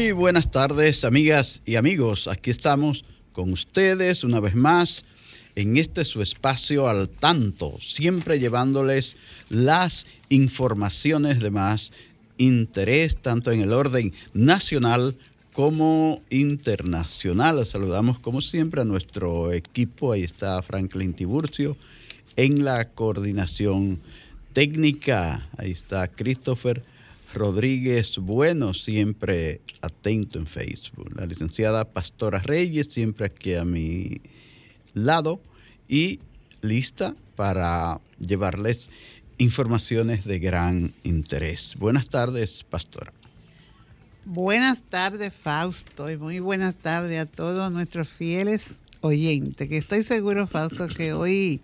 Muy 0.00 0.12
buenas 0.12 0.50
tardes, 0.50 1.04
amigas 1.04 1.60
y 1.66 1.76
amigos. 1.76 2.26
Aquí 2.26 2.50
estamos 2.50 3.04
con 3.32 3.52
ustedes 3.52 4.24
una 4.24 4.40
vez 4.40 4.54
más 4.54 5.04
en 5.56 5.76
este 5.76 6.06
su 6.06 6.22
espacio 6.22 6.88
al 6.88 7.10
tanto, 7.10 7.76
siempre 7.80 8.38
llevándoles 8.38 9.16
las 9.50 10.06
informaciones 10.30 11.40
de 11.40 11.50
más 11.50 11.92
interés, 12.38 13.18
tanto 13.20 13.52
en 13.52 13.60
el 13.60 13.74
orden 13.74 14.14
nacional 14.32 15.18
como 15.52 16.22
internacional. 16.30 17.66
Saludamos 17.66 18.18
como 18.18 18.40
siempre 18.40 18.80
a 18.80 18.84
nuestro 18.84 19.52
equipo. 19.52 20.12
Ahí 20.12 20.22
está 20.22 20.62
Franklin 20.62 21.12
Tiburcio 21.12 21.76
en 22.36 22.64
la 22.64 22.88
coordinación 22.88 24.00
técnica. 24.54 25.46
Ahí 25.58 25.72
está 25.72 26.08
Christopher 26.08 26.82
Rodríguez 27.34 28.18
Bueno, 28.18 28.74
siempre 28.74 29.60
atento 29.82 30.38
en 30.38 30.46
Facebook. 30.46 31.10
La 31.16 31.26
licenciada 31.26 31.84
Pastora 31.84 32.40
Reyes, 32.40 32.88
siempre 32.88 33.26
aquí 33.26 33.54
a 33.54 33.64
mi 33.64 34.20
lado 34.94 35.40
y 35.88 36.20
lista 36.60 37.14
para 37.36 38.00
llevarles 38.18 38.90
informaciones 39.38 40.24
de 40.24 40.38
gran 40.38 40.92
interés. 41.04 41.76
Buenas 41.78 42.08
tardes, 42.08 42.64
Pastora. 42.64 43.12
Buenas 44.24 44.82
tardes, 44.82 45.32
Fausto, 45.32 46.10
y 46.10 46.16
muy 46.16 46.40
buenas 46.40 46.76
tardes 46.76 47.18
a 47.20 47.26
todos 47.26 47.72
nuestros 47.72 48.08
fieles 48.08 48.82
oyentes, 49.00 49.68
que 49.68 49.78
estoy 49.78 50.02
seguro, 50.02 50.46
Fausto, 50.46 50.88
que 50.88 51.14
hoy, 51.14 51.62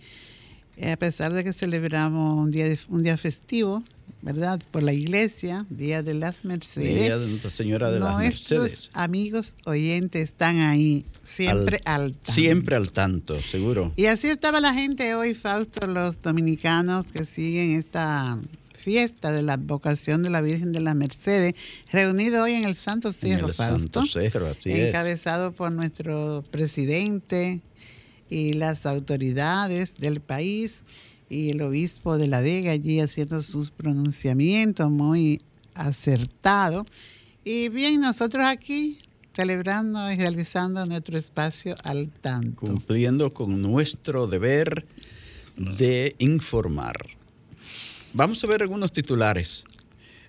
a 0.83 0.97
pesar 0.97 1.33
de 1.33 1.44
que 1.44 1.53
celebramos 1.53 2.39
un 2.39 2.50
día, 2.50 2.78
un 2.89 3.03
día 3.03 3.17
festivo, 3.19 3.84
¿verdad? 4.27 4.60
Por 4.72 4.82
la 4.82 4.92
iglesia, 4.92 5.66
Día 5.70 6.02
de 6.02 6.12
las 6.12 6.44
Mercedes. 6.44 7.00
Día 7.00 7.16
de 7.16 7.28
Nuestra 7.28 7.48
Señora 7.48 7.92
de 7.92 8.00
las 8.00 8.16
Mercedes. 8.16 8.91
amigos 8.92 9.55
oyentes 9.64 10.24
están 10.24 10.58
ahí, 10.58 11.05
siempre 11.22 11.80
al, 11.84 12.02
al, 12.02 12.12
tanto. 12.12 12.32
Siempre 12.32 12.77
al 12.77 12.91
tanto, 12.91 13.41
seguro. 13.41 13.92
Y 13.94 14.06
así 14.06 14.26
estaba 14.26 14.60
la 14.60 14.75
gente 14.75 15.15
hoy, 15.15 15.34
Fausto, 15.34 15.86
los 15.86 16.22
dominicanos 16.22 17.12
que 17.12 17.25
siguen 17.25 17.78
esta 17.78 18.41
fiesta 18.75 19.31
de 19.31 19.42
la 19.42 19.59
vocación 19.59 20.25
de 20.25 20.31
la 20.31 20.41
Virgen 20.41 20.72
de 20.72 20.81
las 20.81 20.97
Mercedes, 20.97 21.54
reunido 21.92 22.42
hoy 22.42 22.54
en 22.54 22.65
el 22.65 22.75
Santo 22.75 23.12
Cerro, 23.12 23.44
en 23.44 23.48
el 23.50 23.54
Fausto. 23.54 24.00
Santo 24.00 24.06
Cerro, 24.06 24.48
así 24.48 24.72
encabezado 24.72 25.53
por 25.53 25.70
nuestro 25.70 26.42
presidente 26.50 27.60
y 28.28 28.54
las 28.54 28.86
autoridades 28.86 29.94
del 29.98 30.20
país 30.20 30.84
y 31.28 31.50
el 31.50 31.62
obispo 31.62 32.19
de 32.19 32.26
La 32.26 32.41
Vega 32.41 32.72
allí 32.72 33.00
haciendo 33.00 33.41
sus 33.42 33.70
pronunciamientos 33.70 34.91
muy 34.91 35.41
acertados. 35.75 36.87
Y 37.44 37.69
bien, 37.69 38.00
nosotros 38.00 38.44
aquí 38.47 38.98
celebrando 39.34 40.10
y 40.10 40.16
realizando 40.16 40.86
nuestro 40.86 41.19
espacio 41.19 41.75
al 41.84 42.09
tanto. 42.09 42.66
Cumpliendo 42.66 43.34
con 43.34 43.60
nuestro 43.60 44.26
deber 44.26 44.86
de 45.56 46.16
informar. 46.19 46.97
Vamos 48.15 48.42
a 48.42 48.47
ver 48.47 48.62
algunos 48.62 48.92
titulares. 48.92 49.65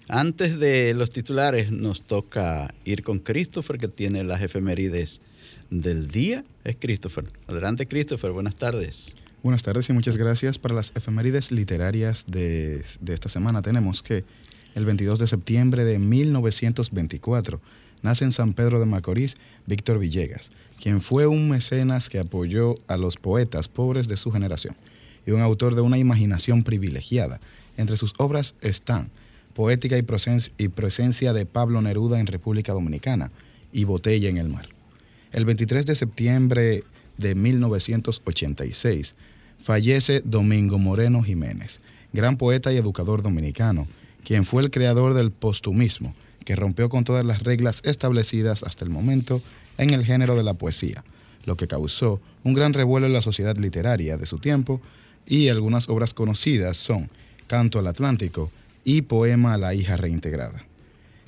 Antes 0.09 0.59
de 0.59 0.93
los 0.93 1.11
titulares 1.11 1.71
nos 1.71 2.01
toca 2.01 2.73
ir 2.83 3.03
con 3.03 3.19
Christopher 3.19 3.77
que 3.77 3.87
tiene 3.87 4.23
las 4.25 4.41
efemérides 4.41 5.21
del 5.69 6.09
día. 6.09 6.43
Es 6.65 6.75
Christopher. 6.77 7.31
Adelante 7.47 7.87
Christopher, 7.87 8.31
buenas 8.31 8.55
tardes. 8.55 9.15
Buenas 9.47 9.63
tardes 9.63 9.89
y 9.89 9.93
muchas 9.93 10.17
gracias. 10.17 10.59
Para 10.59 10.75
las 10.75 10.91
efemérides 10.93 11.53
literarias 11.53 12.25
de, 12.27 12.83
de, 12.99 13.13
esta 13.13 13.29
semana 13.29 13.61
tenemos 13.61 14.03
que 14.03 14.25
el 14.75 14.83
22 14.83 15.19
de 15.19 15.27
septiembre 15.27 15.85
de 15.85 15.99
1924 15.99 17.61
nace 18.01 18.25
en 18.25 18.33
San 18.33 18.51
Pedro 18.51 18.81
de 18.81 18.85
Macorís 18.85 19.35
Víctor 19.65 19.99
Villegas, 19.99 20.51
quien 20.83 20.99
fue 20.99 21.27
un 21.27 21.49
mecenas 21.49 22.09
que 22.09 22.19
apoyó 22.19 22.75
a 22.89 22.97
los 22.97 23.15
poetas 23.15 23.69
pobres 23.69 24.09
de 24.09 24.17
su 24.17 24.33
generación 24.33 24.75
y 25.25 25.31
un 25.31 25.39
autor 25.39 25.75
de 25.75 25.81
una 25.81 25.97
imaginación 25.97 26.63
privilegiada. 26.63 27.39
Entre 27.77 27.95
sus 27.95 28.15
obras 28.17 28.53
están 28.59 29.11
Poética 29.53 29.97
y, 29.97 30.01
Presencia, 30.01 30.51
y 30.57 30.67
Presencia 30.67 31.31
de 31.31 31.45
Pablo 31.45 31.81
Neruda 31.81 32.19
en 32.19 32.27
República 32.27 32.73
Dominicana 32.73 33.31
y 33.71 33.85
Botella 33.85 34.27
en 34.27 34.39
el 34.39 34.49
Mar. 34.49 34.67
El 35.31 35.45
23 35.45 35.85
de 35.85 35.95
septiembre 35.95 36.83
de 37.17 37.33
1986 37.33 39.15
fallece 39.57 40.21
Domingo 40.23 40.77
Moreno 40.77 41.23
Jiménez, 41.23 41.81
gran 42.13 42.37
poeta 42.37 42.71
y 42.71 42.77
educador 42.77 43.21
dominicano, 43.21 43.87
quien 44.23 44.45
fue 44.45 44.63
el 44.63 44.71
creador 44.71 45.13
del 45.13 45.31
postumismo, 45.31 46.15
que 46.45 46.55
rompió 46.55 46.89
con 46.89 47.03
todas 47.03 47.25
las 47.25 47.43
reglas 47.43 47.81
establecidas 47.83 48.63
hasta 48.63 48.85
el 48.85 48.89
momento 48.89 49.41
en 49.77 49.93
el 49.93 50.05
género 50.05 50.35
de 50.35 50.43
la 50.43 50.53
poesía, 50.53 51.03
lo 51.45 51.55
que 51.55 51.67
causó 51.67 52.21
un 52.43 52.53
gran 52.53 52.73
revuelo 52.73 53.05
en 53.05 53.13
la 53.13 53.21
sociedad 53.21 53.57
literaria 53.57 54.17
de 54.17 54.25
su 54.25 54.39
tiempo 54.39 54.81
y 55.25 55.49
algunas 55.49 55.89
obras 55.89 56.13
conocidas 56.13 56.77
son 56.77 57.09
Canto 57.47 57.79
al 57.79 57.87
Atlántico 57.87 58.51
y 58.83 59.01
Poema 59.03 59.53
a 59.53 59.57
la 59.57 59.73
hija 59.73 59.97
reintegrada. 59.97 60.65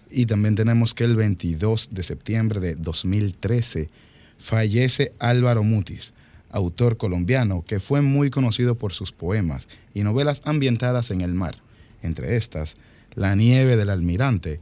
Y 0.09 0.25
también 0.25 0.55
tenemos 0.55 0.93
que 0.93 1.03
el 1.03 1.15
22 1.15 1.89
de 1.91 2.03
septiembre 2.03 2.59
de 2.59 2.75
2013 2.75 3.89
fallece 4.37 5.11
Álvaro 5.19 5.63
Mutis, 5.63 6.13
autor 6.51 6.97
colombiano 6.97 7.63
que 7.67 7.79
fue 7.79 8.01
muy 8.01 8.29
conocido 8.29 8.75
por 8.75 8.93
sus 8.93 9.11
poemas 9.11 9.67
y 9.93 10.03
novelas 10.03 10.41
ambientadas 10.45 11.11
en 11.11 11.21
el 11.21 11.33
mar, 11.33 11.55
entre 12.01 12.37
estas 12.37 12.75
La 13.15 13.35
nieve 13.35 13.75
del 13.75 13.89
almirante 13.89 14.59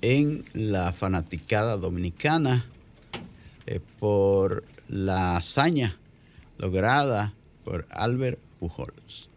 en 0.00 0.44
la 0.54 0.92
fanaticada 0.92 1.76
dominicana 1.76 2.64
eh, 3.66 3.80
por 3.98 4.64
la 4.88 5.36
hazaña 5.36 5.98
lograda 6.58 7.34
por 7.64 7.86
Albert 7.90 8.38
Pujols. 8.60 9.28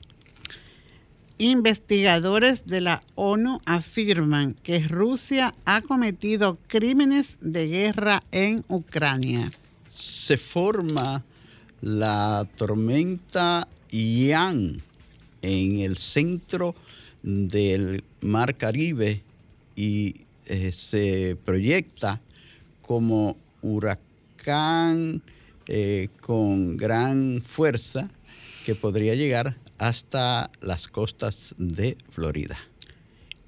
Investigadores 1.42 2.66
de 2.66 2.82
la 2.82 3.02
ONU 3.16 3.62
afirman 3.66 4.56
que 4.56 4.82
Rusia 4.82 5.56
ha 5.64 5.82
cometido 5.82 6.58
crímenes 6.68 7.38
de 7.40 7.70
guerra 7.70 8.22
en 8.34 8.66
Ucrania. 8.68 9.50
Se 9.88 10.36
forma 10.36 11.24
la 11.80 12.46
tormenta 12.58 13.66
Ian 13.90 14.82
en 15.42 15.80
el 15.80 15.96
centro 15.96 16.76
del 17.24 18.04
Mar 18.20 18.58
Caribe 18.58 19.24
y 19.78 20.16
eh, 20.46 20.74
se 20.74 21.38
proyecta 21.46 22.20
como 22.82 23.38
huracán 23.62 25.22
eh, 25.68 26.10
con 26.20 26.76
gran 26.76 27.42
fuerza 27.48 28.10
que 28.66 28.76
podría 28.76 29.16
llegar 29.16 29.56
hasta 29.80 30.52
las 30.62 30.88
costas 30.88 31.56
de 31.58 31.98
Florida. 32.10 32.58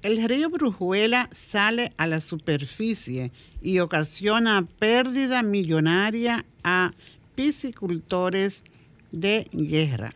El 0.02 0.28
río 0.28 0.50
Brujuela 0.50 1.30
sale 1.32 1.92
a 1.96 2.08
la 2.08 2.20
superficie 2.20 3.30
y 3.62 3.78
ocasiona 3.78 4.66
pérdida 4.80 5.44
millonaria 5.44 6.44
a 6.64 6.92
piscicultores 7.36 8.64
de 9.12 9.46
guerra. 9.52 10.12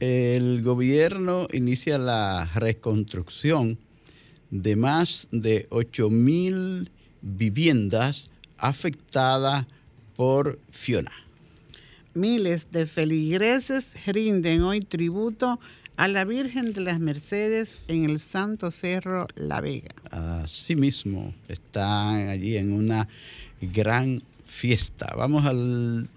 El 0.00 0.62
gobierno 0.62 1.46
inicia 1.52 1.98
la 1.98 2.48
reconstrucción 2.54 3.78
de 4.50 4.76
más 4.76 5.28
de 5.30 5.66
8 5.70 6.08
mil 6.08 6.90
viviendas 7.20 8.30
afectadas 8.56 9.66
por 10.16 10.58
Fiona. 10.70 11.27
Miles 12.14 12.72
de 12.72 12.86
feligreses 12.86 13.92
rinden 14.06 14.62
hoy 14.62 14.80
tributo 14.80 15.60
a 15.96 16.08
la 16.08 16.24
Virgen 16.24 16.72
de 16.72 16.80
las 16.80 17.00
Mercedes 17.00 17.78
en 17.88 18.04
el 18.04 18.20
Santo 18.20 18.70
Cerro 18.70 19.26
La 19.34 19.60
Vega. 19.60 19.94
Asimismo, 20.10 21.34
están 21.48 22.28
allí 22.28 22.56
en 22.56 22.72
una 22.72 23.08
gran 23.60 24.22
fiesta. 24.46 25.12
Vamos 25.16 25.44
al, 25.44 26.08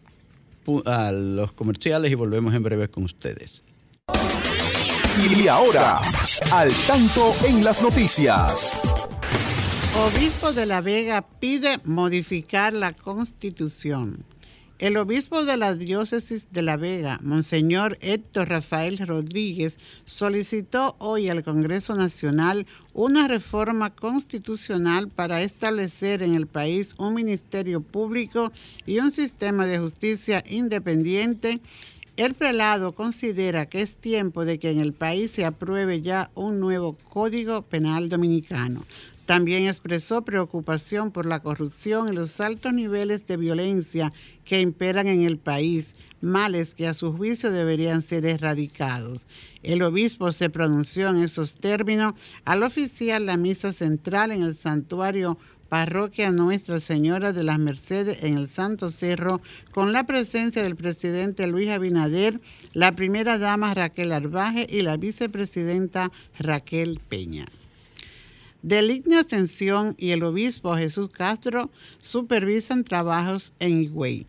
a 0.86 1.12
los 1.12 1.52
comerciales 1.54 2.12
y 2.12 2.16
volvemos 2.16 2.54
en 2.54 2.64
breve 2.64 2.88
con 2.90 3.04
ustedes. 3.04 3.64
Y 5.18 5.48
ahora, 5.48 6.00
al 6.52 6.72
tanto 6.88 7.34
en 7.46 7.64
las 7.64 7.82
noticias. 7.82 8.82
Obispo 9.94 10.54
de 10.54 10.66
La 10.66 10.82
Vega 10.82 11.22
pide 11.22 11.80
modificar 11.84 12.72
la 12.72 12.94
constitución. 12.94 14.24
El 14.82 14.98
obispo 14.98 15.46
de 15.46 15.58
la 15.58 15.76
diócesis 15.76 16.50
de 16.50 16.64
La 16.64 16.76
Vega, 16.76 17.20
Monseñor 17.22 18.00
Héctor 18.02 18.50
Rafael 18.50 18.98
Rodríguez, 18.98 19.78
solicitó 20.06 20.96
hoy 20.98 21.30
al 21.30 21.44
Congreso 21.44 21.94
Nacional 21.94 22.66
una 22.96 23.28
reforma 23.28 23.92
constitucional 23.92 25.08
para 25.08 25.44
establecer 25.44 26.24
en 26.24 26.34
el 26.34 26.48
país 26.48 26.96
un 26.98 27.14
ministerio 27.14 27.82
público 27.82 28.52
y 28.88 28.98
un 28.98 29.12
sistema 29.12 29.68
de 29.68 29.78
justicia 29.78 30.44
independiente 30.50 31.62
el 32.18 32.34
prelado 32.34 32.92
considera 32.92 33.68
que 33.68 33.82
es 33.82 33.98
tiempo 33.98 34.46
de 34.46 34.60
que 34.60 34.70
en 34.70 34.80
el 34.80 34.94
país 34.94 35.32
se 35.32 35.46
apruebe 35.46 36.02
ya 36.02 36.30
un 36.36 36.60
nuevo 36.60 36.94
Código 37.10 37.62
Penal 37.62 38.10
Dominicano. 38.10 38.84
También 39.32 39.66
expresó 39.66 40.24
preocupación 40.24 41.10
por 41.10 41.26
la 41.26 41.40
corrupción 41.40 42.10
y 42.10 42.12
los 42.14 42.42
altos 42.42 42.74
niveles 42.74 43.26
de 43.26 43.38
violencia 43.38 44.10
que 44.44 44.60
imperan 44.60 45.08
en 45.08 45.22
el 45.22 45.38
país, 45.38 45.96
males 46.20 46.76
que 46.76 46.86
a 46.86 46.94
su 46.94 47.16
juicio 47.16 47.50
deberían 47.50 48.02
ser 48.02 48.26
erradicados. 48.26 49.28
El 49.64 49.84
obispo 49.84 50.34
se 50.34 50.50
pronunció 50.50 51.08
en 51.08 51.20
esos 51.20 51.56
términos 51.56 52.14
al 52.44 52.64
oficiar 52.64 53.22
la 53.22 53.38
misa 53.38 53.72
central 53.72 54.34
en 54.34 54.42
el 54.42 54.54
santuario 54.54 55.38
Parroquia 55.70 56.30
Nuestra 56.32 56.82
Señora 56.82 57.32
de 57.32 57.44
las 57.44 57.58
Mercedes 57.58 58.24
en 58.24 58.38
el 58.38 58.50
Santo 58.50 58.90
Cerro, 58.90 59.40
con 59.72 59.94
la 59.94 60.06
presencia 60.06 60.62
del 60.62 60.76
presidente 60.76 61.48
Luis 61.48 61.70
Abinader, 61.70 62.42
la 62.74 62.98
primera 62.98 63.38
dama 63.38 63.74
Raquel 63.74 64.12
Arbaje 64.12 64.68
y 64.70 64.82
la 64.82 64.98
vicepresidenta 64.98 66.12
Raquel 66.38 67.00
Peña. 67.08 67.46
Del 68.62 69.04
Ascensión 69.20 69.96
y 69.98 70.12
el 70.12 70.22
obispo 70.24 70.76
Jesús 70.76 71.10
Castro 71.10 71.72
supervisan 72.00 72.84
trabajos 72.84 73.54
en 73.60 73.82
Higüey. 73.82 74.28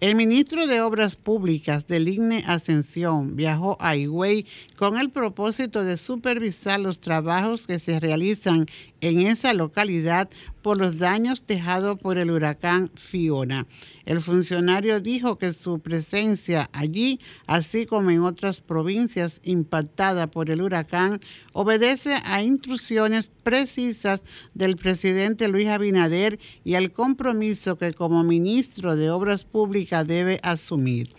El 0.00 0.16
ministro 0.16 0.66
de 0.66 0.80
Obras 0.80 1.16
Públicas 1.16 1.86
del 1.86 2.08
IGNE 2.08 2.44
Ascensión 2.46 3.36
viajó 3.36 3.76
a 3.80 3.96
Higüey 3.96 4.44
con 4.76 4.98
el 4.98 5.10
propósito 5.10 5.82
de 5.82 5.96
supervisar 5.96 6.78
los 6.78 7.00
trabajos 7.00 7.66
que 7.66 7.78
se 7.78 7.98
realizan 7.98 8.66
en 9.04 9.20
esa 9.20 9.52
localidad 9.52 10.30
por 10.62 10.78
los 10.78 10.96
daños 10.96 11.46
dejados 11.46 11.98
por 11.98 12.16
el 12.16 12.30
huracán 12.30 12.90
Fiona. 12.94 13.66
El 14.06 14.22
funcionario 14.22 14.98
dijo 15.00 15.36
que 15.36 15.52
su 15.52 15.78
presencia 15.78 16.70
allí, 16.72 17.20
así 17.46 17.84
como 17.84 18.10
en 18.10 18.22
otras 18.22 18.62
provincias 18.62 19.42
impactadas 19.44 20.28
por 20.28 20.48
el 20.48 20.62
huracán, 20.62 21.20
obedece 21.52 22.14
a 22.24 22.42
instrucciones 22.42 23.30
precisas 23.42 24.22
del 24.54 24.76
presidente 24.76 25.48
Luis 25.48 25.68
Abinader 25.68 26.38
y 26.64 26.76
al 26.76 26.90
compromiso 26.90 27.76
que 27.76 27.92
como 27.92 28.24
ministro 28.24 28.96
de 28.96 29.10
Obras 29.10 29.44
Públicas 29.44 30.06
debe 30.06 30.40
asumir. 30.42 31.10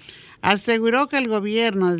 Aseguró 0.41 1.07
que 1.07 1.17
el 1.17 1.27
gobierno 1.27 1.95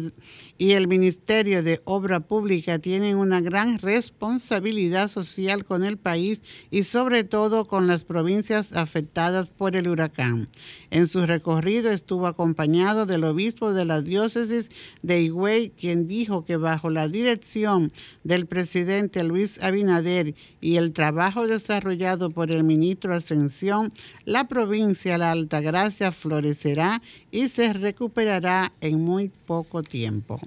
y 0.58 0.72
el 0.72 0.88
Ministerio 0.88 1.64
de 1.64 1.82
Obra 1.84 2.22
Pública 2.22 2.80
tienen 2.80 3.18
una 3.18 3.42
gran 3.42 3.78
responsabilidad 3.80 5.10
social 5.10 5.66
con 5.66 5.84
el 5.84 5.98
país 5.98 6.44
y 6.72 6.84
sobre 6.84 7.26
todo 7.26 7.66
con 7.66 7.88
las 7.88 8.04
provincias 8.06 8.74
afectadas 8.74 9.50
por 9.50 9.76
el 9.76 9.90
huracán. 9.90 10.48
En 10.92 11.08
su 11.08 11.26
recorrido 11.26 11.92
estuvo 11.92 12.28
acompañado 12.28 13.06
del 13.06 13.26
obispo 13.26 13.74
de 13.74 13.84
la 13.84 14.02
diócesis 14.02 14.70
de 15.02 15.22
Higüey, 15.22 15.72
quien 15.72 16.08
dijo 16.08 16.46
que 16.46 16.56
bajo 16.56 16.90
la 16.90 17.10
dirección 17.10 17.92
del 18.24 18.46
presidente 18.46 19.24
Luis 19.24 19.62
Abinader 19.62 20.36
y 20.62 20.78
el 20.78 20.94
trabajo 20.94 21.48
desarrollado 21.48 22.30
por 22.30 22.52
el 22.52 22.64
ministro 22.64 23.14
Ascensión, 23.14 23.92
la 24.24 24.48
provincia 24.48 25.18
La 25.18 25.32
Altagracia 25.32 26.12
florecerá 26.12 27.02
y 27.30 27.50
se 27.50 27.74
recuperará 27.74 28.72
en 28.80 29.02
muy 29.04 29.30
poco 29.46 29.82
tiempo. 29.82 30.40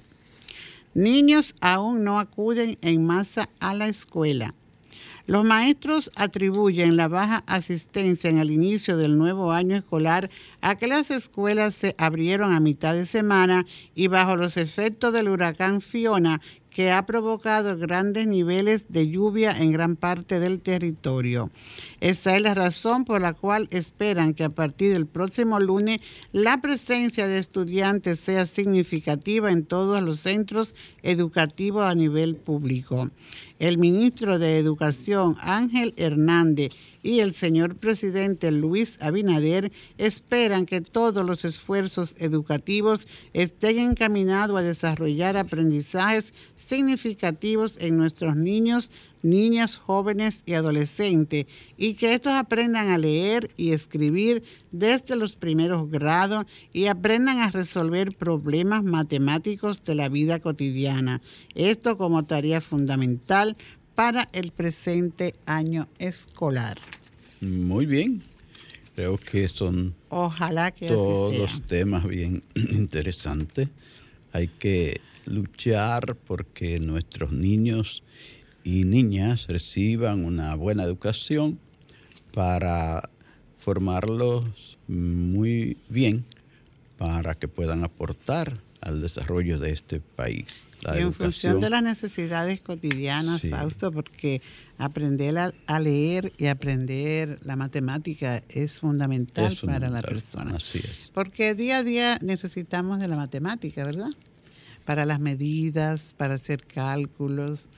Niños 0.95 1.55
aún 1.61 2.05
no 2.05 2.19
acuden 2.19 2.79
en 2.83 3.05
masa 3.05 3.49
a 3.61 3.75
la 3.75 3.89
escuela. 3.89 4.55
Los 5.27 5.45
maestros 5.45 6.11
atribuyen 6.17 6.97
la 6.97 7.07
baja 7.07 7.45
asistencia 7.47 8.31
en 8.31 8.39
el 8.39 8.51
inicio 8.51 8.97
del 8.97 9.19
nuevo 9.19 9.53
año 9.53 9.77
escolar 9.77 10.31
a 10.63 10.77
que 10.77 10.87
las 10.87 11.11
escuelas 11.11 11.75
se 11.75 11.95
abrieron 11.99 12.55
a 12.55 12.61
mitad 12.61 12.95
de 12.95 13.05
semana 13.05 13.67
y 13.95 14.07
bajo 14.07 14.37
los 14.37 14.57
efectos 14.57 15.13
del 15.13 15.29
huracán 15.29 15.83
Fiona 15.83 16.41
que 16.79 16.93
ha 16.93 17.05
provocado 17.07 17.77
grandes 17.77 18.29
niveles 18.29 18.87
de 18.89 19.09
lluvia 19.09 19.51
en 19.51 19.73
gran 19.73 19.97
parte 19.97 20.39
del 20.39 20.61
territorio. 20.61 21.51
Esa 21.99 22.37
es 22.37 22.43
la 22.43 22.55
razón 22.55 23.05
por 23.05 23.21
la 23.21 23.33
cual 23.33 23.67
esperan 23.73 24.33
que 24.33 24.45
a 24.45 24.49
partir 24.49 24.93
del 24.93 25.05
próximo 25.05 25.59
lunes 25.59 25.99
la 26.31 26.61
presencia 26.61 27.27
de 27.27 27.39
estudiantes 27.39 28.21
sea 28.21 28.47
significativa 28.47 29.51
en 29.51 29.65
todos 29.65 30.01
los 30.05 30.21
centros 30.21 30.77
educativos 31.03 31.83
a 31.83 31.97
nivel 31.97 32.37
público. 32.37 33.11
El 33.59 33.79
ministro 33.79 34.39
de 34.39 34.59
Educación, 34.59 35.37
Ángel 35.41 35.95
Hernández, 35.97 36.71
y 37.03 37.21
el 37.21 37.33
señor 37.35 37.77
presidente 37.77 38.51
Luis 38.51 38.99
Abinader 39.01 39.73
esperan 39.99 40.67
que 40.67 40.81
todos 40.81 41.25
los 41.25 41.45
esfuerzos 41.45 42.15
educativos 42.19 43.07
estén 43.33 43.79
encaminados 43.79 44.59
a 44.59 44.63
desarrollar 44.63 45.37
aprendizajes 45.37 46.35
significativos 46.57 47.77
en 47.81 47.97
nuestros 47.97 48.37
niños, 48.37 48.91
niñas, 49.23 49.77
jóvenes 49.77 50.43
y 50.47 50.55
adolescentes 50.55 51.47
y 51.77 51.95
que 51.95 52.15
estos 52.15 52.33
aprendan 52.33 52.89
a 52.89 52.99
leer 52.99 53.51
y 53.57 53.73
escribir 53.73 54.43
desde 54.71 55.17
los 55.17 55.37
primeros 55.37 55.91
grados 55.91 56.45
y 56.73 56.87
aprendan 56.87 57.39
a 57.39 57.51
resolver 57.51 58.17
problemas 58.17 58.85
matemáticos 58.85 59.83
de 59.83 59.95
la 59.95 60.09
vida 60.09 60.41
cotidiana. 60.41 61.21
Esto 61.55 61.99
como 61.99 62.25
tarea 62.27 62.61
fundamental 62.61 63.57
para 63.99 64.29
el 64.33 64.53
presente 64.53 65.35
año 65.45 65.89
escolar. 65.99 66.79
Muy 67.41 67.85
bien. 67.85 68.23
Creo 68.95 69.19
que 69.19 69.49
son 69.49 69.93
Ojalá 70.09 70.71
que 70.71 70.87
todos 70.87 71.63
temas 71.63 72.07
bien 72.07 72.45
interesantes. 72.55 73.69
Hay 74.33 74.47
que 74.47 75.01
luchar 75.25 76.15
porque 76.15 76.79
nuestros 76.79 77.33
niños 77.33 78.05
y 78.63 78.85
niñas 78.85 79.49
reciban 79.49 80.25
una 80.25 80.55
buena 80.55 80.85
educación 80.85 81.59
para 82.33 83.11
formarlos 83.59 84.79
muy 84.87 85.77
bien 85.89 86.25
para 86.99 87.35
que 87.35 87.49
puedan 87.49 87.83
aportar 87.83 88.63
al 88.81 89.01
desarrollo 89.01 89.59
de 89.59 89.71
este 89.73 90.01
país. 90.01 90.67
y 90.95 90.99
en 90.99 91.13
función 91.13 91.61
de 91.61 91.71
las 91.71 91.83
necesidades 91.83 92.63
cotidianas, 92.63 93.43
Fausto, 93.43 93.91
porque 93.91 94.41
aprender 94.79 95.37
a, 95.39 95.81
leer 95.81 96.33
y 96.39 96.47
aprender 96.47 97.39
la 97.45 97.57
matemática 97.57 98.43
es 98.49 98.79
fundamental, 98.79 99.57
para 99.65 99.91
la 99.91 100.03
persona. 100.03 100.57
Así 100.57 100.79
es. 100.79 101.11
Porque 101.13 101.55
día 101.55 101.79
a 101.79 101.83
día 101.83 102.19
necesitamos 102.23 103.01
de 103.01 103.09
la 103.09 103.17
matemática, 103.17 103.85
¿verdad? 103.85 104.11
Para 104.85 105.05
las 105.05 105.21
medidas, 105.21 106.15
para 106.17 106.35
hacer 106.35 106.65
cálculos. 106.65 107.69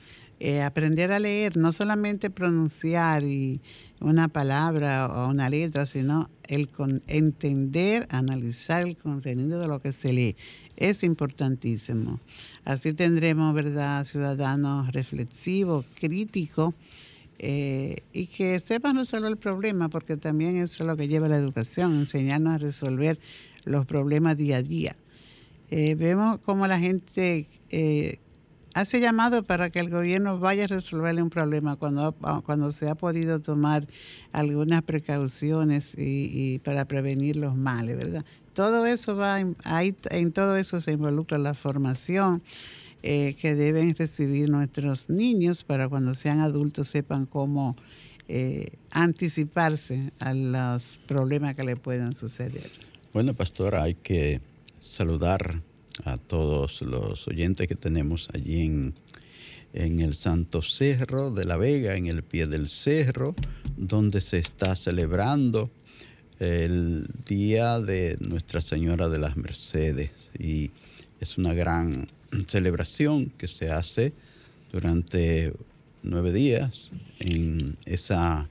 eh, 0.43 0.63
aprender 0.63 1.11
a 1.11 1.19
leer, 1.19 1.55
no 1.55 1.71
solamente 1.71 2.31
pronunciar 2.31 3.23
y 3.23 3.61
una 3.99 4.27
palabra 4.27 5.05
o 5.07 5.29
una 5.29 5.49
letra, 5.49 5.85
sino 5.85 6.31
el 6.47 6.69
entender, 7.07 8.07
analizar 8.09 8.81
el 8.81 8.97
contenido 8.97 9.59
de 9.59 9.67
lo 9.67 9.79
que 9.79 9.91
se 9.91 10.11
lee. 10.11 10.35
Es 10.77 11.03
importantísimo. 11.03 12.19
Así 12.65 12.93
tendremos, 12.93 13.53
¿verdad?, 13.53 14.05
ciudadanos 14.05 14.91
reflexivos, 14.91 15.85
críticos, 15.99 16.73
eh, 17.43 18.03
y 18.13 18.27
que 18.27 18.59
sepan 18.59 18.97
resolver 18.97 19.31
el 19.31 19.37
problema, 19.37 19.89
porque 19.89 20.15
también 20.15 20.57
eso 20.57 20.83
es 20.83 20.87
lo 20.87 20.95
que 20.95 21.07
lleva 21.07 21.27
la 21.27 21.37
educación, 21.37 21.95
enseñarnos 21.95 22.53
a 22.53 22.57
resolver 22.59 23.19
los 23.65 23.85
problemas 23.85 24.37
día 24.37 24.57
a 24.57 24.61
día. 24.61 24.95
Eh, 25.71 25.95
vemos 25.95 26.39
cómo 26.45 26.67
la 26.67 26.79
gente 26.79 27.47
eh, 27.69 28.19
hace 28.73 28.99
llamado 28.99 29.43
para 29.43 29.69
que 29.69 29.79
el 29.79 29.89
gobierno 29.89 30.39
vaya 30.39 30.65
a 30.65 30.67
resolverle 30.67 31.21
un 31.21 31.29
problema 31.29 31.75
cuando, 31.75 32.13
cuando 32.45 32.71
se 32.71 32.89
ha 32.89 32.95
podido 32.95 33.39
tomar 33.39 33.87
algunas 34.31 34.81
precauciones 34.83 35.93
y, 35.97 36.59
para 36.59 36.85
prevenir 36.85 37.35
los 37.35 37.55
males, 37.55 37.97
¿verdad? 37.97 38.25
Todo 38.53 38.85
eso 38.85 39.15
va, 39.15 39.39
ahí, 39.63 39.95
en 40.09 40.31
todo 40.31 40.57
eso 40.57 40.81
se 40.81 40.91
involucra 40.91 41.37
la 41.37 41.53
formación 41.53 42.41
eh, 43.03 43.35
que 43.39 43.55
deben 43.55 43.95
recibir 43.95 44.49
nuestros 44.49 45.09
niños 45.09 45.63
para 45.63 45.89
cuando 45.89 46.13
sean 46.13 46.39
adultos 46.39 46.87
sepan 46.87 47.25
cómo 47.25 47.75
anticiparse 48.91 50.13
a 50.19 50.33
los 50.33 51.01
problemas 51.05 51.53
que 51.53 51.63
le 51.63 51.75
puedan 51.75 52.13
suceder. 52.13 52.71
Bueno, 53.11 53.33
pastora, 53.33 53.83
hay 53.83 53.95
que 53.95 54.39
saludar 54.79 55.61
a 56.05 56.17
todos 56.17 56.81
los 56.81 57.27
oyentes 57.27 57.67
que 57.67 57.75
tenemos 57.75 58.29
allí 58.33 58.61
en, 58.61 58.93
en 59.73 60.01
el 60.01 60.15
Santo 60.15 60.61
Cerro 60.61 61.31
de 61.31 61.45
la 61.45 61.57
Vega, 61.57 61.95
en 61.95 62.07
el 62.07 62.23
pie 62.23 62.47
del 62.47 62.69
cerro, 62.69 63.35
donde 63.77 64.21
se 64.21 64.39
está 64.39 64.75
celebrando 64.75 65.69
el 66.39 67.05
Día 67.27 67.79
de 67.79 68.17
Nuestra 68.19 68.61
Señora 68.61 69.09
de 69.09 69.19
las 69.19 69.37
Mercedes. 69.37 70.11
Y 70.37 70.71
es 71.19 71.37
una 71.37 71.53
gran 71.53 72.07
celebración 72.47 73.27
que 73.37 73.47
se 73.47 73.69
hace 73.69 74.13
durante 74.71 75.53
nueve 76.03 76.33
días 76.33 76.91
en, 77.19 77.77
esa, 77.85 78.49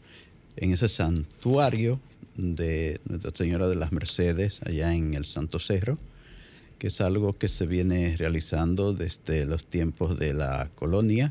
en 0.56 0.72
ese 0.72 0.88
santuario 0.88 2.00
de 2.36 3.00
Nuestra 3.04 3.32
Señora 3.34 3.68
de 3.68 3.74
las 3.74 3.92
Mercedes 3.92 4.60
allá 4.64 4.94
en 4.94 5.14
el 5.14 5.24
Santo 5.24 5.58
Cerro 5.58 5.98
que 6.80 6.86
es 6.86 7.02
algo 7.02 7.34
que 7.34 7.46
se 7.46 7.66
viene 7.66 8.16
realizando 8.16 8.94
desde 8.94 9.44
los 9.44 9.66
tiempos 9.66 10.18
de 10.18 10.32
la 10.32 10.70
colonia 10.74 11.30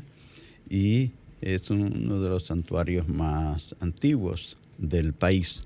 y 0.70 1.10
es 1.40 1.70
uno 1.70 2.20
de 2.20 2.28
los 2.28 2.44
santuarios 2.44 3.08
más 3.08 3.74
antiguos 3.80 4.56
del 4.78 5.12
país. 5.12 5.64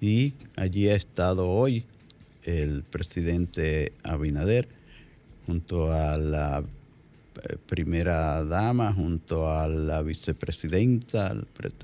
Y 0.00 0.34
allí 0.54 0.88
ha 0.88 0.94
estado 0.94 1.50
hoy 1.50 1.84
el 2.44 2.84
presidente 2.84 3.92
Abinader 4.04 4.68
junto 5.46 5.92
a 5.92 6.16
la 6.16 6.60
eh, 6.60 7.56
primera 7.66 8.44
dama, 8.44 8.92
junto 8.92 9.50
a 9.50 9.66
la 9.66 10.00
vicepresidenta, 10.02 11.34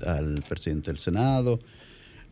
al, 0.05 0.43
presidente 0.47 0.89
del 0.89 0.99
Senado, 0.99 1.59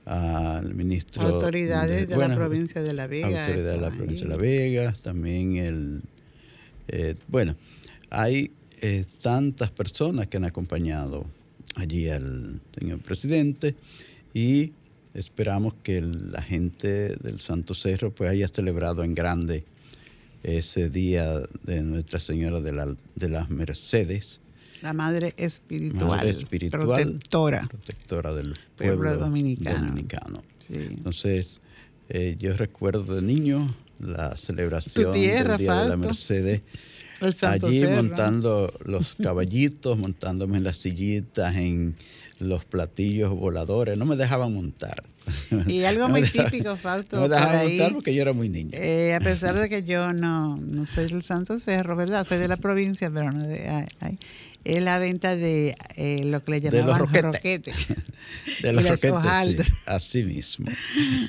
al 0.10 0.74
ministro. 0.74 1.22
Autoridades 1.22 2.10
de, 2.10 2.18
la 2.18 2.34
provincia 2.34 2.82
de 2.82 2.94
La 2.94 3.06
Vega. 3.06 3.28
Autoridades 3.28 3.80
de 3.80 3.82
la 3.82 3.92
provincia 3.92 4.26
de 4.26 4.30
La 4.30 4.38
Vega, 4.38 4.94
también 5.04 5.58
el. 5.58 6.02
Eh, 6.88 7.14
bueno, 7.28 7.56
hay 8.10 8.52
eh, 8.82 9.06
tantas 9.22 9.70
personas 9.70 10.26
que 10.26 10.38
han 10.38 10.46
acompañado 10.46 11.26
allí 11.76 12.10
al 12.10 12.60
señor 12.78 13.00
presidente 13.00 13.76
y 14.34 14.74
esperamos 15.14 15.76
que 15.84 16.02
la 16.02 16.42
gente 16.42 17.16
del 17.16 17.40
Santo 17.40 17.76
Cerro 17.76 18.12
pues 18.12 18.32
haya 18.32 18.48
celebrado 18.48 19.04
en 19.04 19.14
grande 19.14 19.64
ese 20.42 20.90
día 20.90 21.40
de 21.64 21.84
Nuestra 21.84 22.20
Señora 22.20 22.62
de, 22.62 22.74
la, 22.74 22.96
de 23.16 23.30
las 23.30 23.52
Mercedes 23.52 24.42
la 24.82 24.94
madre 24.94 25.34
espiritual, 25.38 26.36
protectora, 26.72 27.68
protectora 27.68 28.34
del 28.34 28.56
pueblo, 28.78 29.18
dominicano. 29.18 30.44
Entonces, 30.70 31.62
eh, 32.10 32.36
yo 32.40 32.56
recuerdo 32.56 33.16
de 33.16 33.22
niño 33.22 33.74
la 34.00 34.36
celebración 34.38 35.12
del 35.12 35.22
Día 35.22 35.44
de 35.44 35.90
la 35.90 35.98
Mercedes. 35.98 36.62
allí 37.42 37.86
montando 37.88 38.74
los 38.86 39.16
caballitos, 39.24 39.98
montándome 39.98 40.58
en 40.58 40.64
las 40.64 40.78
sillitas, 40.78 41.56
en 41.56 41.96
los 42.40 42.64
platillos 42.66 43.36
voladores, 43.36 43.98
no 43.98 44.06
me 44.06 44.16
dejaban 44.16 44.54
montar. 44.54 45.04
Y 45.68 45.84
algo 45.84 46.08
muy 46.08 46.24
típico, 46.24 46.76
Fausto. 46.78 47.18
No 47.18 47.24
me 47.24 47.30
dejaban 47.30 47.68
montar 47.68 47.94
porque 47.94 48.14
yo 48.14 48.22
era 48.22 48.34
muy 48.34 48.50
niño. 48.50 48.72
Eh, 48.74 49.14
a 49.14 49.20
pesar 49.20 49.56
de 49.56 49.70
que 49.70 49.84
yo 49.84 50.14
no, 50.14 50.58
no 50.58 50.86
soy 50.86 51.08
del 51.08 51.22
Santo 51.22 51.60
Cerro, 51.60 51.96
¿verdad? 51.96 52.26
Soy 52.26 52.38
de 52.38 52.48
la 52.48 52.58
provincia, 52.58 53.12
pero 53.12 53.32
no 53.32 53.46
de 53.46 53.68
ahí 54.00 54.18
es 54.64 54.84
la 54.84 55.00
venta 55.00 55.36
de 55.36 55.76
eh, 55.96 56.24
lo 56.26 56.44
que 56.44 56.52
le 56.52 56.62
llamaban 56.62 57.12
de 57.12 57.20
los 57.22 57.24
roquetes. 57.24 57.76
de 58.62 58.74
los 58.74 58.90
roquetes, 58.90 59.66
sí, 59.68 59.74
así 59.86 60.24
mismo. 60.24 60.68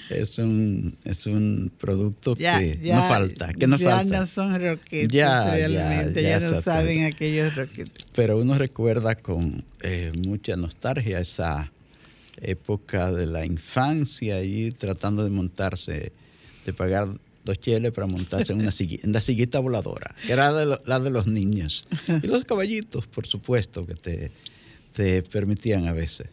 Es 0.08 0.38
un, 0.38 0.96
es 1.04 1.26
un 1.26 1.72
producto 1.78 2.34
que 2.34 2.78
no 2.82 3.08
falta, 3.08 3.52
que 3.52 3.66
no 3.66 3.76
ya 3.76 3.96
falta. 3.96 4.20
no 4.20 4.26
son 4.26 4.60
roquetes 4.60 5.08
ya, 5.08 5.54
realmente, 5.54 6.22
ya, 6.22 6.40
no 6.40 6.60
saben 6.60 7.04
aquellos 7.04 7.54
roquetes. 7.54 8.06
Pero 8.14 8.38
uno 8.38 8.58
recuerda 8.58 9.14
con 9.14 9.64
eh, 9.82 10.12
mucha 10.26 10.56
nostalgia 10.56 11.20
esa 11.20 11.70
época 12.40 13.12
de 13.12 13.26
la 13.26 13.44
infancia 13.44 14.42
y 14.42 14.72
tratando 14.72 15.24
de 15.24 15.30
montarse, 15.30 16.12
de 16.66 16.72
pagar 16.72 17.08
dos 17.44 17.60
cheles 17.60 17.92
para 17.92 18.06
montarse 18.06 18.52
en 18.52 18.60
una 18.60 18.70
en 18.78 19.12
la 19.12 19.20
sillita 19.20 19.60
voladora, 19.60 20.14
que 20.26 20.32
era 20.32 20.52
la 20.52 21.00
de 21.00 21.10
los 21.10 21.26
niños. 21.26 21.86
Y 22.22 22.26
los 22.26 22.44
caballitos, 22.44 23.06
por 23.06 23.26
supuesto, 23.26 23.86
que 23.86 23.94
te, 23.94 24.30
te 24.92 25.22
permitían 25.22 25.86
a 25.86 25.92
veces 25.92 26.28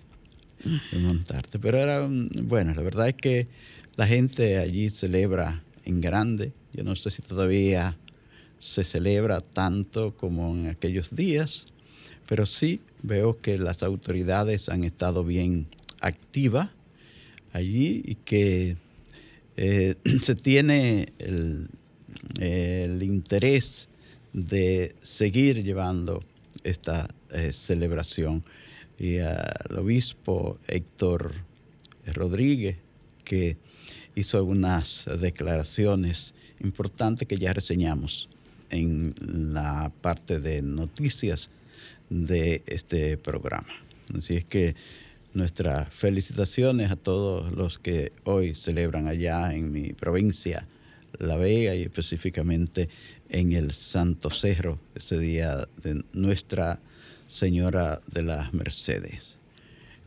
montarte. 0.91 1.59
Pero 1.59 1.77
era, 1.77 2.07
bueno, 2.07 2.73
la 2.73 2.81
verdad 2.81 3.09
es 3.09 3.15
que 3.15 3.47
la 3.95 4.07
gente 4.07 4.57
allí 4.57 4.89
celebra 4.89 5.63
en 5.85 6.01
grande. 6.01 6.51
Yo 6.73 6.83
no 6.83 6.95
sé 6.95 7.11
si 7.11 7.21
todavía 7.21 7.97
se 8.59 8.83
celebra 8.83 9.41
tanto 9.41 10.15
como 10.15 10.53
en 10.53 10.67
aquellos 10.67 11.15
días, 11.15 11.67
pero 12.27 12.45
sí 12.45 12.81
veo 13.03 13.39
que 13.39 13.57
las 13.57 13.83
autoridades 13.83 14.69
han 14.69 14.83
estado 14.83 15.23
bien 15.23 15.67
activas 16.01 16.69
allí 17.53 18.01
y 18.05 18.15
que 18.15 18.77
eh, 19.57 19.95
se 20.21 20.35
tiene 20.35 21.11
el, 21.19 21.69
interés 23.01 23.89
de 24.33 24.95
seguir 25.01 25.63
llevando 25.63 26.23
esta 26.63 27.07
eh, 27.31 27.51
celebración. 27.51 28.43
Y 28.99 29.19
al 29.19 29.77
obispo 29.77 30.57
Héctor 30.67 31.33
Rodríguez, 32.05 32.77
que 33.23 33.57
hizo 34.15 34.37
algunas 34.37 35.05
declaraciones 35.19 36.33
importantes 36.59 37.27
que 37.27 37.37
ya 37.37 37.53
reseñamos 37.53 38.29
en 38.69 39.13
la 39.53 39.91
parte 40.01 40.39
de 40.39 40.61
noticias 40.61 41.49
de 42.09 42.63
este 42.65 43.17
programa. 43.17 43.67
Así 44.17 44.37
es 44.37 44.45
que 44.45 44.75
Nuestras 45.38 45.88
felicitaciones 45.94 46.89
a 46.89 46.96
todos 46.96 47.51
los 47.51 47.77
que 47.77 48.12
hoy 48.24 48.56
celebran 48.56 49.06
allá 49.06 49.53
en 49.53 49.72
mi 49.72 49.94
provincia, 49.94 50.67
La 51.20 51.36
Vega, 51.36 51.75
y 51.75 51.84
específicamente 51.84 52.89
en 53.29 53.51
el 53.51 53.72
Santo 53.72 54.32
Cerro, 54.32 54.79
ese 54.96 55.20
día 55.20 55.67
de 55.84 56.03
Nuestra 56.12 56.79
Señora 57.27 58.01
de 58.12 58.24
las 58.24 58.51
Mercedes. 58.51 59.38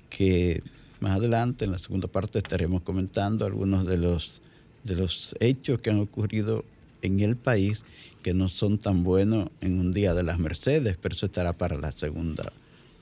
Que 0.09 0.65
más 0.99 1.19
adelante, 1.19 1.65
en 1.65 1.71
la 1.71 1.79
segunda 1.79 2.09
parte, 2.09 2.39
estaremos 2.39 2.83
comentando 2.83 3.47
algunos 3.47 3.87
de 3.87 3.99
los, 3.99 4.43
de 4.83 4.97
los 4.97 5.37
hechos 5.39 5.81
que 5.81 5.91
han 5.91 6.01
ocurrido 6.01 6.65
en 7.03 7.21
el 7.21 7.37
país 7.37 7.85
que 8.25 8.35
no 8.35 8.49
son 8.49 8.79
tan 8.79 9.05
buenos 9.05 9.49
en 9.61 9.79
un 9.79 9.93
día 9.93 10.13
de 10.13 10.25
las 10.25 10.41
Mercedes, 10.41 10.99
pero 11.01 11.15
eso 11.15 11.27
estará 11.27 11.53
para 11.53 11.77
la 11.77 11.93
segunda 11.93 12.53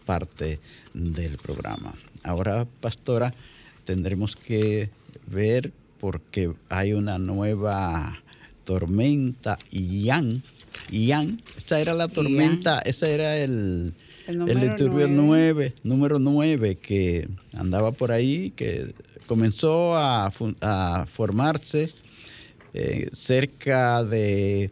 parte 0.04 0.60
del 0.92 1.38
programa. 1.38 1.94
Ahora, 2.28 2.66
pastora, 2.80 3.32
tendremos 3.84 4.36
que 4.36 4.90
ver 5.26 5.72
porque 5.98 6.52
hay 6.68 6.92
una 6.92 7.18
nueva 7.18 8.22
tormenta 8.64 9.58
Ian. 9.70 10.42
Ian, 10.90 11.38
esa 11.56 11.80
era 11.80 11.94
la 11.94 12.06
tormenta, 12.06 12.80
ese 12.80 13.14
era 13.14 13.38
el, 13.38 13.94
el, 14.26 14.60
disturbio 14.60 15.08
9. 15.08 15.74
número 15.84 16.18
9, 16.18 16.76
que 16.76 17.28
andaba 17.54 17.92
por 17.92 18.12
ahí, 18.12 18.50
que 18.50 18.92
comenzó 19.26 19.96
a, 19.96 20.30
formarse 21.06 21.90
eh, 22.74 23.08
cerca 23.12 24.04
de 24.04 24.70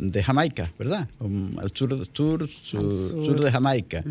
de 0.00 0.22
Jamaica, 0.22 0.72
¿verdad? 0.78 1.08
Um, 1.20 1.58
al 1.58 1.70
sur, 1.74 1.90
sur, 2.12 2.48
sur, 2.48 3.40
de 3.40 3.52
Jamaica. 3.52 4.02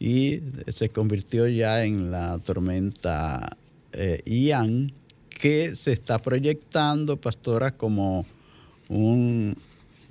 Y 0.00 0.40
se 0.66 0.88
convirtió 0.88 1.46
ya 1.46 1.84
en 1.84 2.10
la 2.10 2.38
tormenta 2.38 3.56
eh, 3.92 4.22
Ian, 4.24 4.90
que 5.28 5.76
se 5.76 5.92
está 5.92 6.20
proyectando, 6.20 7.18
pastora, 7.18 7.70
como 7.70 8.24
un 8.88 9.56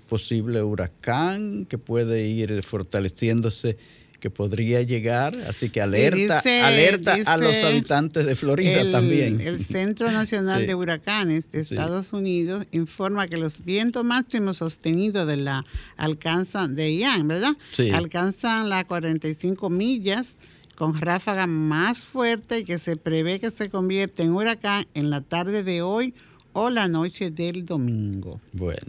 posible 0.08 0.62
huracán 0.64 1.66
que 1.66 1.78
puede 1.78 2.28
ir 2.28 2.64
fortaleciéndose, 2.64 3.78
que 4.20 4.30
podría 4.30 4.82
llegar. 4.82 5.36
Así 5.48 5.70
que 5.70 5.82
alerta, 5.82 6.38
dice- 6.38 6.62
alerta 6.62 7.16
a 7.26 7.38
los 7.38 7.54
habitantes 7.64 8.26
de 8.26 8.36
Florida 8.36 8.82
el, 8.82 8.92
también. 8.92 9.40
El 9.42 9.64
Centro 9.64 10.12
Nacional 10.12 10.62
Sí. 10.62 10.68
de 10.68 10.76
Huracanes 10.76 11.50
de 11.52 11.64
Sí. 11.64 11.74
Estados 11.76 12.14
Unidos 12.14 12.66
informa 12.72 13.28
que 13.28 13.38
los 13.38 13.64
vientos 13.64 14.04
máximos 14.04 14.58
sostenidos 14.58 15.28
de 15.28 15.38
la 15.38 15.66
alcanzan 15.98 16.76
de 16.76 16.96
Ian, 16.96 17.28
¿verdad? 17.28 17.54
Alcanzan 17.94 18.70
las 18.70 18.86
45 18.86 19.70
millas 19.70 20.38
con 20.76 21.00
ráfaga 21.00 21.46
más 21.48 22.00
fuerte 22.00 22.60
y 22.60 22.64
que 22.64 22.80
se 22.80 22.96
prevé 22.96 23.40
que 23.40 23.52
se 23.52 23.70
convierta 23.70 24.24
en 24.24 24.32
huracán 24.32 24.86
en 24.94 25.10
la 25.10 25.22
tarde 25.22 25.64
de 25.64 25.82
hoy 25.82 26.14
o 26.54 26.70
la 26.70 26.88
noche 26.88 27.30
del 27.32 27.66
domingo. 27.66 28.40
Bueno, 28.54 28.88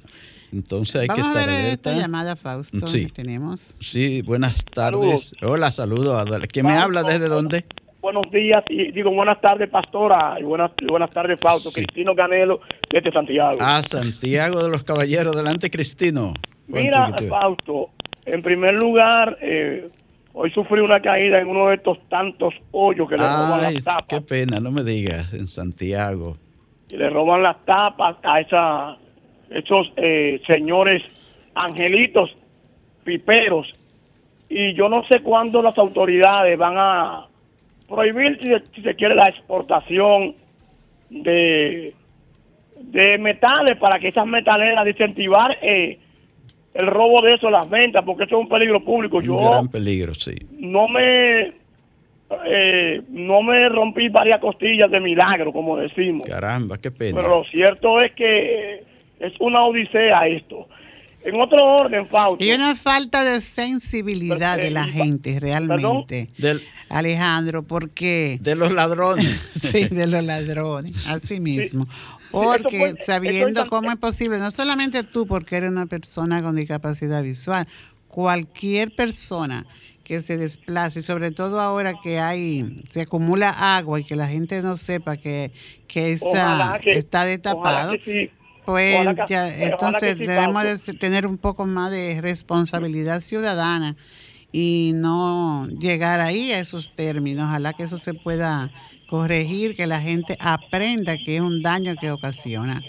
entonces 0.53 0.97
hay 1.03 1.07
Vamos 1.09 1.23
que 1.23 1.29
a 1.39 1.41
estar 1.43 1.49
ver 1.57 1.65
esta 1.67 1.93
llamada, 1.97 2.37
Fausto, 2.37 2.87
Sí. 2.87 3.07
que 3.07 3.13
tenemos. 3.13 3.77
Sí, 3.81 4.23
buenas 4.23 4.65
tardes. 4.65 5.33
Hola, 5.43 5.71
saludos. 5.71 6.25
¿Quién 6.53 6.67
me 6.67 6.75
habla? 6.75 7.03
¿Desde 7.03 7.29
dónde? 7.29 7.65
Buenos 8.01 8.31
días 8.33 8.65
y 8.71 8.93
digo 8.93 9.11
buenas 9.11 9.41
tardes, 9.43 9.69
pastora, 9.69 10.37
y 10.41 10.43
buenas, 10.43 10.71
y 10.81 10.87
buenas 10.87 11.11
tardes, 11.11 11.39
Fausto. 11.39 11.69
Sí. 11.71 11.85
Cristino 11.85 12.15
Canelo, 12.15 12.61
desde 12.91 13.13
Santiago. 13.13 13.59
Ah, 13.61 13.83
Santiago 13.87 14.63
de 14.63 14.71
los 14.71 14.83
Caballeros. 14.85 15.37
Delante, 15.37 15.71
Cristino. 15.71 16.33
¿Cuánto 16.71 16.87
Mira, 16.89 17.15
Fausto, 17.29 17.91
en 18.25 18.41
primer 18.43 18.75
lugar, 18.75 19.37
eh, 19.43 19.91
hoy 20.33 20.51
sufrí 20.53 20.81
una 20.81 21.01
caída 21.03 21.41
en 21.41 21.49
uno 21.49 21.69
de 21.69 21.75
estos 21.75 21.99
tantos 22.09 22.55
hoyos 22.71 23.07
que 23.09 23.17
le 23.17 23.23
roban 23.23 23.63
las 23.75 23.85
tapas. 23.85 24.05
qué 24.09 24.21
pena, 24.23 24.61
no 24.61 24.71
me 24.71 24.83
digas, 24.83 25.35
en 25.35 25.47
Santiago. 25.47 26.39
Y 26.89 26.97
le 26.97 27.11
roban 27.11 27.43
las 27.43 27.63
tapas 27.67 28.17
a 28.23 28.41
esa, 28.41 28.97
esos 29.51 29.93
eh, 29.97 30.41
señores 30.47 31.03
angelitos 31.55 32.35
piperos. 33.05 33.71
Y 34.49 34.75
yo 34.75 34.89
no 34.89 35.05
sé 35.07 35.21
cuándo 35.21 35.63
las 35.63 35.77
autoridades 35.79 36.57
van 36.59 36.75
a 36.77 37.27
prohibir, 37.89 38.39
si, 38.41 38.49
se- 38.49 38.63
si 38.75 38.83
se 38.83 38.95
quiere, 38.95 39.15
la 39.15 39.29
exportación 39.29 40.35
de, 41.09 41.95
de 42.81 43.19
metales 43.19 43.77
para 43.79 43.99
que 43.99 44.09
esas 44.09 44.27
metaleras 44.27 44.85
de 44.85 44.91
incentivar 44.91 45.57
eh, 45.63 45.99
el 46.75 46.87
robo 46.87 47.21
de 47.23 47.35
eso, 47.35 47.51
las 47.51 47.69
ventas, 47.69 48.05
porque 48.05 48.25
eso 48.25 48.37
es 48.37 48.43
un 48.43 48.49
peligro 48.49 48.83
público. 48.85 49.17
Un 49.19 49.25
Yo 49.25 49.39
gran 49.51 49.69
peligro, 49.69 50.15
sí. 50.15 50.35
no 50.59 50.87
me 50.89 51.53
eh, 52.47 53.03
no 53.09 53.43
me 53.43 53.69
rompí 53.69 54.09
varias 54.09 54.41
costillas 54.41 54.89
de 54.89 55.01
milagro, 55.01 55.53
como 55.53 55.77
decimos. 55.77 56.29
Caramba, 56.29 56.79
qué 56.79 56.93
pena. 56.93 57.17
Pero 57.21 57.39
lo 57.39 57.45
cierto 57.45 58.01
es 58.01 58.13
que 58.13 58.85
es 59.21 59.33
una 59.41 59.63
odisea 59.63 60.27
esto. 60.27 60.67
En 61.23 61.39
otro 61.39 61.63
orden, 61.63 62.09
Fausto. 62.09 62.43
Y 62.43 62.51
una 62.53 62.75
falta 62.75 63.23
de 63.23 63.43
sensibilidad 63.43 64.57
de 64.57 64.71
la 64.71 64.85
Eh, 64.87 64.93
gente, 64.93 65.39
realmente. 65.39 66.29
Del- 66.39 66.63
Alejandro, 66.89 67.63
porque 67.63 68.39
de 68.41 68.55
los 68.57 68.73
ladrones. 68.73 69.27
sí, 69.55 69.89
de 69.89 70.07
los 70.07 70.25
ladrones, 70.25 70.93
así 71.07 71.39
mismo. 71.39 71.87
Porque 72.31 72.79
fue- 72.79 72.95
sabiendo 73.05 73.63
es- 73.65 73.69
cómo 73.69 73.91
es 73.91 73.99
posible, 73.99 74.39
no 74.39 74.51
solamente 74.51 75.03
tú, 75.05 75.27
porque 75.27 75.57
eres 75.57 75.71
una 75.71 75.85
persona 75.87 76.43
con 76.43 76.57
discapacidad 76.57 77.23
visual, 77.23 77.67
cualquier 78.09 78.95
persona 78.95 79.67
que 80.05 80.21
se 80.23 80.37
desplace, 80.39 81.03
sobre 81.03 81.31
todo 81.31 81.61
ahora 81.61 81.95
que 82.03 82.19
hay, 82.19 82.75
se 82.89 83.03
acumula 83.03 83.77
agua 83.77 84.01
y 84.01 84.05
que 84.05 84.17
la 84.17 84.27
gente 84.27 84.61
no 84.63 84.77
sepa 84.77 85.17
que, 85.17 85.53
que 85.87 86.13
esa 86.13 86.79
que- 86.83 86.93
está 86.93 87.19
ojalá 87.21 87.31
destapado. 87.31 87.93
que 87.93 87.99
sí. 88.29 88.31
Pues 88.71 89.01
Ojalá 89.01 89.27
ya, 89.29 89.49
entonces 89.65 90.19
sí, 90.19 90.27
debemos 90.27 90.87
de 90.87 90.93
tener 90.95 91.27
un 91.27 91.39
poco 91.39 91.67
más 91.67 91.91
de 91.91 92.21
responsabilidad 92.21 93.21
ciudadana 93.21 93.97
y 94.53 94.93
no 94.95 95.67
llegar 95.69 96.21
ahí 96.21 96.53
a 96.53 96.59
esos 96.61 96.95
términos. 96.95 97.45
Ojalá 97.45 97.73
que 97.73 97.85
eso 97.85 97.99
se 97.99 98.15
pueda 98.15 98.71
corregir, 99.09 99.77
que 99.77 99.87
la 99.87 100.01
gente 100.01 100.37
aprenda 100.41 101.17
que 101.25 101.37
es 101.37 101.43
un 101.43 101.63
daño 101.63 101.95
que 102.01 102.11
ocasiona. 102.11 102.81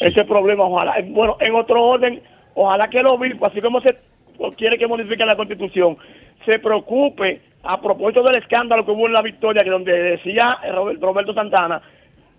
ese 0.00 0.24
problema, 0.24 0.64
ojalá. 0.64 0.94
Bueno, 1.08 1.36
en 1.40 1.54
otro 1.54 1.82
orden, 1.82 2.20
ojalá 2.54 2.88
que 2.88 2.98
el 2.98 3.06
obispo, 3.06 3.46
así 3.46 3.60
como 3.60 3.80
se 3.80 3.96
quiere 4.56 4.76
que 4.78 4.86
modifique 4.88 5.24
la 5.24 5.36
constitución, 5.36 5.96
se 6.44 6.58
preocupe 6.58 7.40
a 7.62 7.80
propósito 7.80 8.22
del 8.24 8.36
escándalo 8.36 8.84
que 8.84 8.90
hubo 8.90 9.06
en 9.06 9.12
la 9.12 9.22
victoria, 9.22 9.62
que 9.64 9.70
donde 9.70 9.92
decía 9.92 10.58
Robert- 10.72 11.00
Roberto 11.00 11.32
Santana 11.32 11.80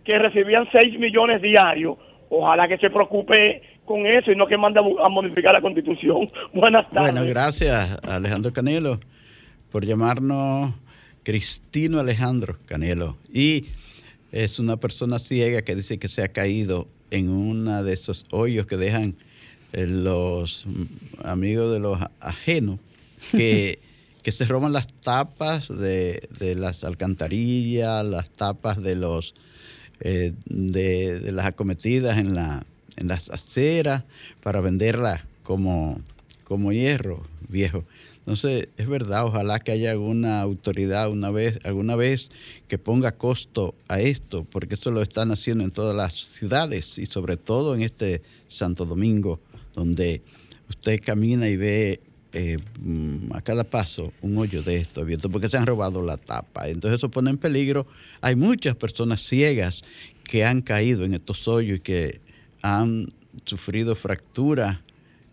que 0.03 0.19
recibían 0.19 0.67
6 0.71 0.99
millones 0.99 1.41
diarios. 1.41 1.97
Ojalá 2.29 2.67
que 2.67 2.77
se 2.77 2.89
preocupe 2.89 3.61
con 3.85 4.05
eso 4.05 4.31
y 4.31 4.35
no 4.35 4.47
que 4.47 4.57
mande 4.57 4.79
a 4.79 5.09
modificar 5.09 5.53
la 5.53 5.61
constitución. 5.61 6.29
Buenas 6.53 6.89
tardes. 6.89 7.11
Bueno, 7.11 7.27
gracias 7.27 7.99
Alejandro 8.03 8.51
Canelo 8.51 8.99
por 9.71 9.85
llamarnos 9.85 10.73
Cristino 11.23 11.99
Alejandro 11.99 12.55
Canelo. 12.65 13.17
Y 13.33 13.65
es 14.31 14.59
una 14.59 14.77
persona 14.77 15.19
ciega 15.19 15.61
que 15.61 15.75
dice 15.75 15.97
que 15.99 16.07
se 16.07 16.23
ha 16.23 16.27
caído 16.29 16.87
en 17.11 17.29
uno 17.29 17.83
de 17.83 17.93
esos 17.93 18.25
hoyos 18.31 18.65
que 18.65 18.77
dejan 18.77 19.15
eh, 19.73 19.87
los 19.87 20.65
amigos 21.23 21.71
de 21.73 21.79
los 21.79 21.99
ajenos, 22.19 22.79
que, 23.31 23.79
que 24.23 24.31
se 24.31 24.45
roban 24.45 24.73
las 24.73 24.87
tapas 24.87 25.67
de, 25.67 26.27
de 26.39 26.55
las 26.55 26.83
alcantarillas, 26.83 28.05
las 28.05 28.29
tapas 28.31 28.81
de 28.81 28.95
los 28.95 29.33
eh, 30.01 30.33
de, 30.45 31.31
las 31.31 31.45
acometidas 31.45 32.17
en, 32.17 32.35
la, 32.35 32.65
en 32.97 33.07
las 33.07 33.29
aceras 33.29 34.03
para 34.41 34.61
venderlas 34.61 35.23
como, 35.43 36.01
como 36.43 36.71
hierro 36.71 37.23
viejo. 37.47 37.85
Entonces, 38.19 38.69
es 38.77 38.87
verdad, 38.87 39.25
ojalá 39.25 39.59
que 39.59 39.71
haya 39.71 39.91
alguna 39.91 40.41
autoridad 40.41 41.11
una 41.11 41.29
vez, 41.29 41.59
alguna 41.63 41.95
vez 41.95 42.29
que 42.67 42.79
ponga 42.79 43.11
costo 43.11 43.75
a 43.87 44.01
esto, 44.01 44.45
porque 44.45 44.73
eso 44.73 44.89
lo 44.89 45.03
están 45.03 45.31
haciendo 45.31 45.63
en 45.63 45.69
todas 45.69 45.95
las 45.95 46.13
ciudades 46.13 46.97
y 46.97 47.05
sobre 47.05 47.37
todo 47.37 47.75
en 47.75 47.83
este 47.83 48.23
Santo 48.47 48.85
Domingo, 48.85 49.39
donde 49.73 50.23
usted 50.69 50.99
camina 51.05 51.47
y 51.47 51.55
ve 51.55 51.99
eh, 52.37 52.57
mm, 52.81 53.31
a 53.33 53.41
cada 53.41 53.63
paso 53.63 54.11
un 54.21 54.37
hoyo 54.37 54.61
de 54.61 54.75
esto 54.75 54.99
abierto, 55.01 55.29
porque 55.31 55.47
se 55.47 55.55
han 55.57 55.65
robado 55.65 56.01
la 56.01 56.17
tapa. 56.17 56.67
Entonces 56.67 56.99
eso 56.99 57.09
pone 57.09 57.29
en 57.29 57.37
peligro. 57.37 57.87
Hay 58.19 58.35
muchas 58.35 58.75
personas 58.75 59.21
ciegas 59.21 59.81
que 60.25 60.43
han 60.43 60.61
caído 60.61 61.05
en 61.05 61.13
estos 61.13 61.47
hoyos 61.47 61.77
y 61.77 61.81
que 61.81 62.19
han 62.61 63.07
sufrido 63.45 63.95
fracturas 63.95 64.79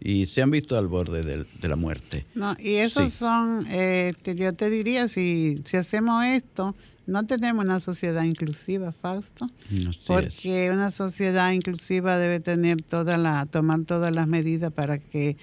y 0.01 0.27
se 0.27 0.43
han 0.43 0.53
visto 0.53 0.79
al 0.79 0.87
borde 0.87 1.23
de, 1.25 1.69
la 1.69 1.77
muerte. 1.77 2.25
No, 2.37 2.57
y 2.59 2.75
esos 2.77 3.11
Sí. 3.13 3.19
son, 3.19 3.65
eh, 3.69 4.13
yo 4.25 4.53
te 4.53 4.71
diría, 4.71 5.09
si, 5.09 5.57
si 5.65 5.77
hacemos 5.77 6.25
esto, 6.25 6.75
no 7.07 7.27
tenemos 7.27 7.65
una 7.65 7.81
sociedad 7.81 8.23
inclusiva, 8.23 8.93
Fausto. 8.93 9.49
Así 9.71 9.89
es. 9.89 9.99
porque 10.07 10.71
una 10.73 10.93
sociedad 10.93 11.51
inclusiva 11.51 12.17
debe 12.17 12.39
tener 12.39 12.81
toda 12.83 13.19
la, 13.19 13.47
tomar 13.47 13.85
todas 13.87 14.15
las 14.15 14.29
medidas 14.29 14.73
para 14.73 14.99
que 14.99 15.37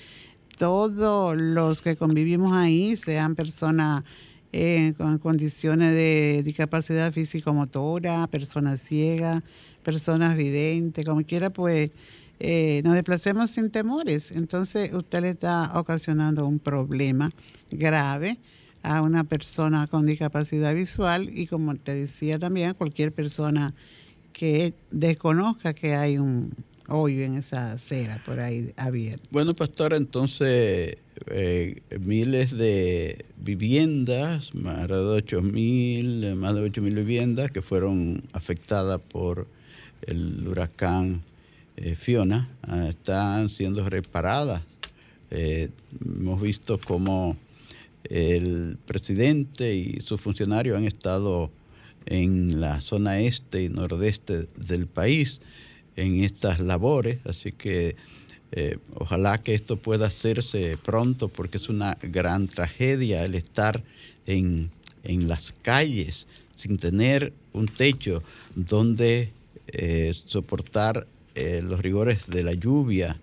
todos 0.59 1.37
los 1.37 1.81
que 1.81 1.95
convivimos 1.95 2.53
ahí 2.53 2.97
sean 2.97 3.33
personas 3.33 4.03
eh, 4.51 4.93
con 4.97 5.17
condiciones 5.17 5.93
de 5.93 6.41
discapacidad 6.43 7.13
físico-motora, 7.13 8.27
personas 8.27 8.81
ciegas, 8.81 9.41
personas 9.83 10.35
videntes, 10.35 11.05
como 11.05 11.23
quiera, 11.23 11.49
pues 11.49 11.91
eh, 12.41 12.81
nos 12.83 12.95
desplacemos 12.95 13.51
sin 13.51 13.71
temores. 13.71 14.31
Entonces 14.33 14.93
usted 14.93 15.21
le 15.21 15.29
está 15.29 15.79
ocasionando 15.79 16.45
un 16.45 16.59
problema 16.59 17.29
grave 17.71 18.37
a 18.83 19.01
una 19.01 19.23
persona 19.23 19.87
con 19.87 20.05
discapacidad 20.05 20.75
visual 20.75 21.31
y 21.33 21.47
como 21.47 21.73
te 21.77 21.95
decía 21.95 22.37
también 22.37 22.71
a 22.71 22.73
cualquier 22.73 23.13
persona 23.13 23.73
que 24.33 24.73
desconozca 24.91 25.73
que 25.73 25.95
hay 25.95 26.17
un 26.17 26.53
hoyo 26.89 27.23
en 27.23 27.35
esa 27.35 27.73
acera 27.73 28.21
por 28.25 28.39
ahí 28.39 28.73
abierta. 28.77 29.27
Bueno, 29.31 29.55
pastora, 29.55 29.97
entonces 29.97 30.97
eh, 31.27 31.81
miles 31.99 32.57
de 32.57 33.25
viviendas, 33.37 34.53
más 34.55 34.87
de 34.87 34.95
8 34.95 35.41
mil, 35.41 36.35
más 36.35 36.55
de 36.55 36.61
8 36.61 36.81
mil 36.81 36.95
viviendas 36.95 37.51
que 37.51 37.61
fueron 37.61 38.23
afectadas 38.33 38.99
por 38.99 39.47
el 40.01 40.47
huracán 40.47 41.21
eh, 41.77 41.95
Fiona, 41.95 42.49
ah, 42.63 42.87
están 42.87 43.49
siendo 43.49 43.87
reparadas. 43.89 44.61
Eh, 45.31 45.69
hemos 46.03 46.41
visto 46.41 46.79
cómo 46.79 47.37
el 48.05 48.77
presidente 48.85 49.75
y 49.75 50.01
sus 50.01 50.19
funcionarios 50.19 50.77
han 50.77 50.85
estado 50.85 51.51
en 52.05 52.59
la 52.59 52.81
zona 52.81 53.19
este 53.19 53.63
y 53.63 53.69
nordeste 53.69 54.47
del 54.55 54.87
país 54.87 55.41
en 55.99 56.23
estas 56.23 56.59
labores, 56.59 57.19
así 57.25 57.51
que 57.51 57.95
eh, 58.51 58.77
ojalá 58.95 59.41
que 59.41 59.53
esto 59.53 59.77
pueda 59.77 60.07
hacerse 60.07 60.77
pronto 60.83 61.27
porque 61.27 61.57
es 61.57 61.69
una 61.69 61.97
gran 62.01 62.47
tragedia 62.47 63.23
el 63.23 63.35
estar 63.35 63.83
en, 64.25 64.71
en 65.03 65.27
las 65.27 65.53
calles 65.61 66.27
sin 66.55 66.77
tener 66.77 67.31
un 67.53 67.67
techo 67.67 68.23
donde 68.55 69.31
eh, 69.67 70.11
soportar 70.13 71.07
eh, 71.35 71.61
los 71.63 71.79
rigores 71.81 72.27
de 72.27 72.43
la 72.43 72.53
lluvia, 72.53 73.19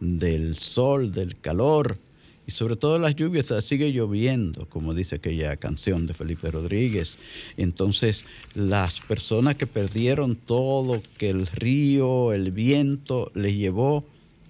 del 0.00 0.56
sol, 0.56 1.12
del 1.12 1.38
calor 1.38 1.98
y 2.46 2.50
sobre 2.50 2.76
todo 2.76 2.98
las 2.98 3.14
lluvias, 3.14 3.52
sigue 3.64 3.92
lloviendo, 3.92 4.68
como 4.68 4.94
dice 4.94 5.16
aquella 5.16 5.56
canción 5.56 6.06
de 6.06 6.14
Felipe 6.14 6.50
Rodríguez. 6.50 7.18
Entonces, 7.56 8.24
las 8.54 9.00
personas 9.00 9.54
que 9.54 9.66
perdieron 9.66 10.34
todo, 10.34 11.00
que 11.18 11.30
el 11.30 11.46
río, 11.46 12.32
el 12.32 12.50
viento 12.50 13.30
les 13.34 13.54
llevó 13.54 14.04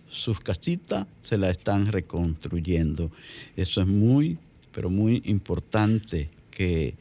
sus 0.08 0.38
casitas, 0.40 1.06
se 1.20 1.36
la 1.36 1.50
están 1.50 1.86
reconstruyendo. 1.86 3.10
Eso 3.56 3.82
es 3.82 3.86
muy, 3.86 4.38
pero 4.72 4.88
muy 4.88 5.22
importante 5.26 6.30
que 6.50 6.94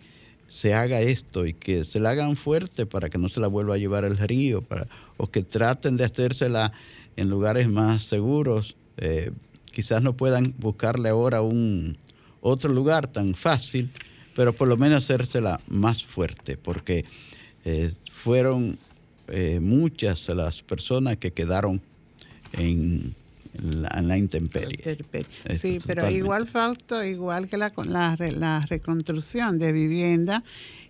se 0.49 0.73
haga 0.73 0.99
esto 0.99 1.45
y 1.45 1.53
que 1.53 1.85
se 1.85 2.01
la 2.01 2.09
hagan 2.09 2.35
fuerte 2.35 2.85
para 2.85 3.09
que 3.09 3.17
no 3.17 3.29
se 3.29 3.39
la 3.39 3.47
vuelva 3.47 3.75
a 3.75 3.77
llevar 3.77 4.03
el 4.03 4.17
río, 4.17 4.61
para, 4.61 4.87
o 5.15 5.27
que 5.27 5.43
traten 5.43 5.95
de 5.95 6.03
hacérsela 6.03 6.73
en 7.15 7.29
lugares 7.29 7.69
más 7.69 8.03
seguros. 8.03 8.75
Eh, 8.97 9.31
quizás 9.71 10.01
no 10.01 10.15
puedan 10.15 10.53
buscarle 10.57 11.09
ahora 11.09 11.41
un 11.41 11.97
otro 12.41 12.71
lugar 12.71 13.07
tan 13.07 13.35
fácil, 13.35 13.89
pero 14.35 14.53
por 14.53 14.67
lo 14.67 14.77
menos 14.77 15.03
hacérsela 15.03 15.59
más 15.67 16.03
fuerte, 16.03 16.57
porque 16.57 17.05
eh, 17.65 17.93
fueron 18.11 18.77
eh, 19.27 19.59
muchas 19.61 20.27
las 20.29 20.61
personas 20.61 21.17
que 21.17 21.31
quedaron 21.31 21.81
en 22.53 23.15
la, 23.61 24.17
intemperie. 24.17 24.97
Sí, 25.59 25.79
pero 25.85 26.09
igual 26.09 26.47
Fausto, 26.47 27.03
igual 27.03 27.47
que 27.49 27.57
la, 27.57 27.71
la, 27.85 28.15
la 28.17 28.65
reconstrucción 28.67 29.59
de 29.59 29.73
vivienda, 29.73 30.43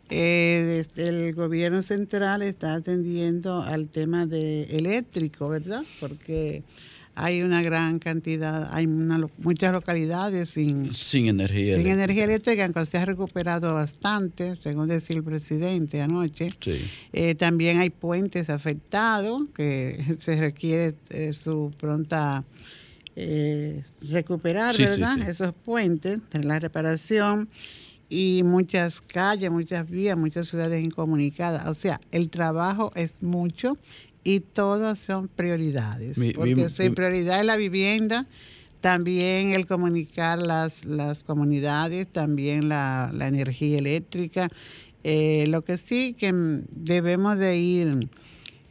eh, 0.10 0.64
desde 0.68 1.08
el 1.08 1.34
gobierno 1.34 1.82
central 1.82 2.42
está 2.42 2.76
atendiendo 2.76 3.62
al 3.62 3.88
tema 3.88 4.26
de 4.26 4.64
eléctrico, 4.64 5.48
¿verdad? 5.48 5.84
Porque 6.00 6.64
hay 7.16 7.42
una 7.42 7.62
gran 7.62 8.00
cantidad, 8.00 8.70
hay 8.74 8.88
muchas 8.88 9.74
localidades 9.74 10.50
sin, 10.50 10.94
sin 10.94 11.28
energía 11.28 11.76
sin 11.76 11.88
energía 11.88 12.26
eléctrica, 12.26 12.64
aunque 12.64 12.86
se 12.86 12.98
ha 12.98 13.06
recuperado 13.06 13.74
bastante, 13.74 14.56
según 14.56 14.88
decía 14.88 15.18
el 15.18 15.24
presidente 15.24 16.02
anoche. 16.02 16.50
Eh, 17.14 17.36
también 17.36 17.80
hay 17.80 17.90
puentes 17.90 18.50
afectados 18.50 19.44
que 19.56 20.04
se 20.20 20.40
requiere 20.40 20.96
eh, 21.10 21.34
su 21.34 21.72
pronta 21.80 22.44
eh, 23.16 23.84
recuperar, 24.02 24.78
¿verdad? 24.78 25.20
Esos 25.28 25.54
puentes, 25.54 26.22
la 26.32 26.60
reparación 26.60 27.50
y 28.10 28.44
muchas 28.44 29.00
calles, 29.00 29.50
muchas 29.52 29.90
vías, 29.90 30.18
muchas 30.18 30.48
ciudades 30.48 30.84
incomunicadas. 30.84 31.66
O 31.68 31.74
sea, 31.74 32.00
el 32.12 32.30
trabajo 32.30 32.92
es 32.96 33.24
mucho 33.24 33.78
y 34.24 34.40
todas 34.40 35.00
son 35.00 35.28
prioridades. 35.28 36.20
porque 36.36 36.70
si 36.70 36.90
prioridad 36.90 37.40
es 37.40 37.46
la 37.46 37.58
vivienda, 37.58 38.28
también 38.82 39.52
el 39.52 39.68
comunicar 39.68 40.42
las, 40.42 40.86
las 40.86 41.24
comunidades, 41.24 42.08
también 42.08 42.70
la, 42.70 43.12
energía 43.20 43.78
eléctrica. 43.78 44.50
Eh, 45.04 45.46
lo 45.48 45.64
que 45.64 45.78
sí 45.78 46.14
que 46.14 46.32
debemos 46.70 47.38
de 47.38 47.58
ir, 47.58 48.10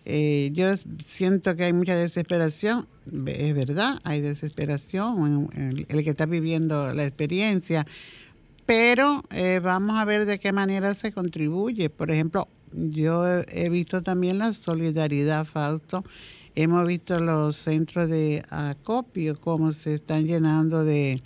eh, 0.04 0.50
yo 0.52 0.66
siento 1.04 1.56
que 1.56 1.64
hay 1.64 1.72
mucha 1.72 1.96
desesperación, 1.96 2.86
es 3.26 3.54
verdad, 3.54 4.00
hay 4.04 4.20
desesperación, 4.20 5.48
el, 5.56 5.86
el 5.88 6.04
que 6.04 6.10
está 6.10 6.26
viviendo 6.26 6.92
la 6.94 7.04
experiencia, 7.04 7.84
pero 8.70 9.24
eh, 9.32 9.60
vamos 9.60 9.98
a 9.98 10.04
ver 10.04 10.26
de 10.26 10.38
qué 10.38 10.52
manera 10.52 10.94
se 10.94 11.10
contribuye. 11.10 11.90
Por 11.90 12.12
ejemplo, 12.12 12.46
yo 12.72 13.24
he 13.48 13.68
visto 13.68 14.02
también 14.02 14.38
la 14.38 14.52
solidaridad, 14.52 15.44
Fausto. 15.44 16.04
Hemos 16.54 16.86
visto 16.86 17.20
los 17.20 17.56
centros 17.56 18.10
de 18.10 18.42
acopio, 18.50 19.40
cómo 19.40 19.72
se 19.72 19.94
están 19.94 20.26
llenando 20.26 20.84
de, 20.84 21.20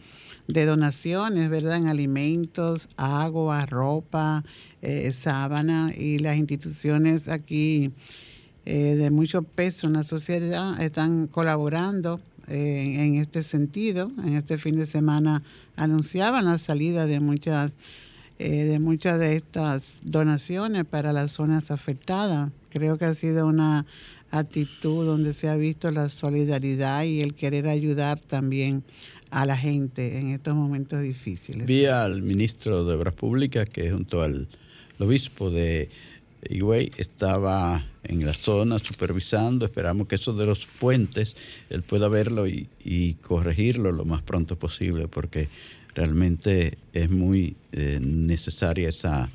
donaciones, 0.46 1.48
¿verdad? 1.48 1.78
En 1.78 1.88
alimentos, 1.88 2.88
agua, 2.96 3.64
ropa, 3.64 4.44
eh, 4.82 5.10
sábana 5.12 5.92
y 5.96 6.18
las 6.18 6.36
instituciones 6.36 7.28
aquí 7.28 7.90
eh, 8.66 8.96
de 8.96 9.10
mucho 9.10 9.42
peso 9.42 9.86
en 9.86 9.94
la 9.94 10.04
sociedad 10.04 10.80
están 10.80 11.26
colaborando 11.26 12.20
eh, 12.48 12.96
en 12.98 13.16
este 13.16 13.42
sentido. 13.42 14.10
En 14.18 14.34
este 14.34 14.58
fin 14.58 14.76
de 14.76 14.86
semana 14.86 15.42
anunciaban 15.76 16.44
la 16.44 16.58
salida 16.58 17.06
de 17.06 17.20
muchas 17.20 17.76
eh, 18.38 18.64
de 18.64 18.78
muchas 18.78 19.18
de 19.20 19.36
estas 19.36 20.00
donaciones 20.04 20.84
para 20.84 21.12
las 21.12 21.32
zonas 21.32 21.70
afectadas. 21.70 22.50
Creo 22.70 22.98
que 22.98 23.04
ha 23.04 23.14
sido 23.14 23.46
una 23.46 23.86
actitud 24.30 25.06
donde 25.06 25.32
se 25.32 25.48
ha 25.48 25.56
visto 25.56 25.90
la 25.90 26.08
solidaridad 26.08 27.04
y 27.04 27.20
el 27.20 27.34
querer 27.34 27.68
ayudar 27.68 28.18
también 28.18 28.82
a 29.30 29.46
la 29.46 29.56
gente 29.56 30.18
en 30.18 30.30
estos 30.30 30.54
momentos 30.54 31.02
difíciles. 31.02 31.66
Vi 31.66 31.86
al 31.86 32.22
ministro 32.22 32.84
de 32.84 32.94
Obras 32.94 33.14
Públicas 33.14 33.68
que 33.68 33.90
junto 33.90 34.22
al 34.22 34.48
obispo 34.98 35.50
de 35.50 35.88
Higüey 36.48 36.90
estaba 36.96 37.84
en 38.04 38.24
la 38.24 38.34
zona 38.34 38.78
supervisando. 38.78 39.64
Esperamos 39.64 40.06
que 40.06 40.16
eso 40.16 40.32
de 40.34 40.46
los 40.46 40.66
puentes 40.66 41.36
él 41.70 41.82
pueda 41.82 42.08
verlo 42.08 42.46
y, 42.46 42.68
y 42.84 43.14
corregirlo 43.14 43.92
lo 43.92 44.04
más 44.04 44.22
pronto 44.22 44.56
posible 44.56 45.08
porque 45.08 45.48
realmente 45.94 46.78
es 46.92 47.10
muy 47.10 47.56
eh, 47.72 47.98
necesaria 48.00 48.88
esa 48.88 49.30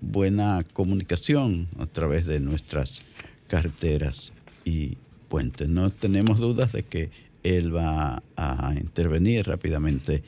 buena 0.00 0.64
comunicación 0.72 1.68
a 1.78 1.86
través 1.86 2.26
de 2.26 2.40
nuestras 2.40 3.02
carreteras 3.46 4.32
y 4.64 4.96
puentes. 5.28 5.68
No 5.68 5.90
tenemos 5.90 6.38
dudas 6.38 6.72
de 6.72 6.82
que 6.82 7.10
él 7.42 7.74
va 7.74 8.22
a 8.36 8.74
intervenir 8.76 9.46
rápidamente 9.46 10.22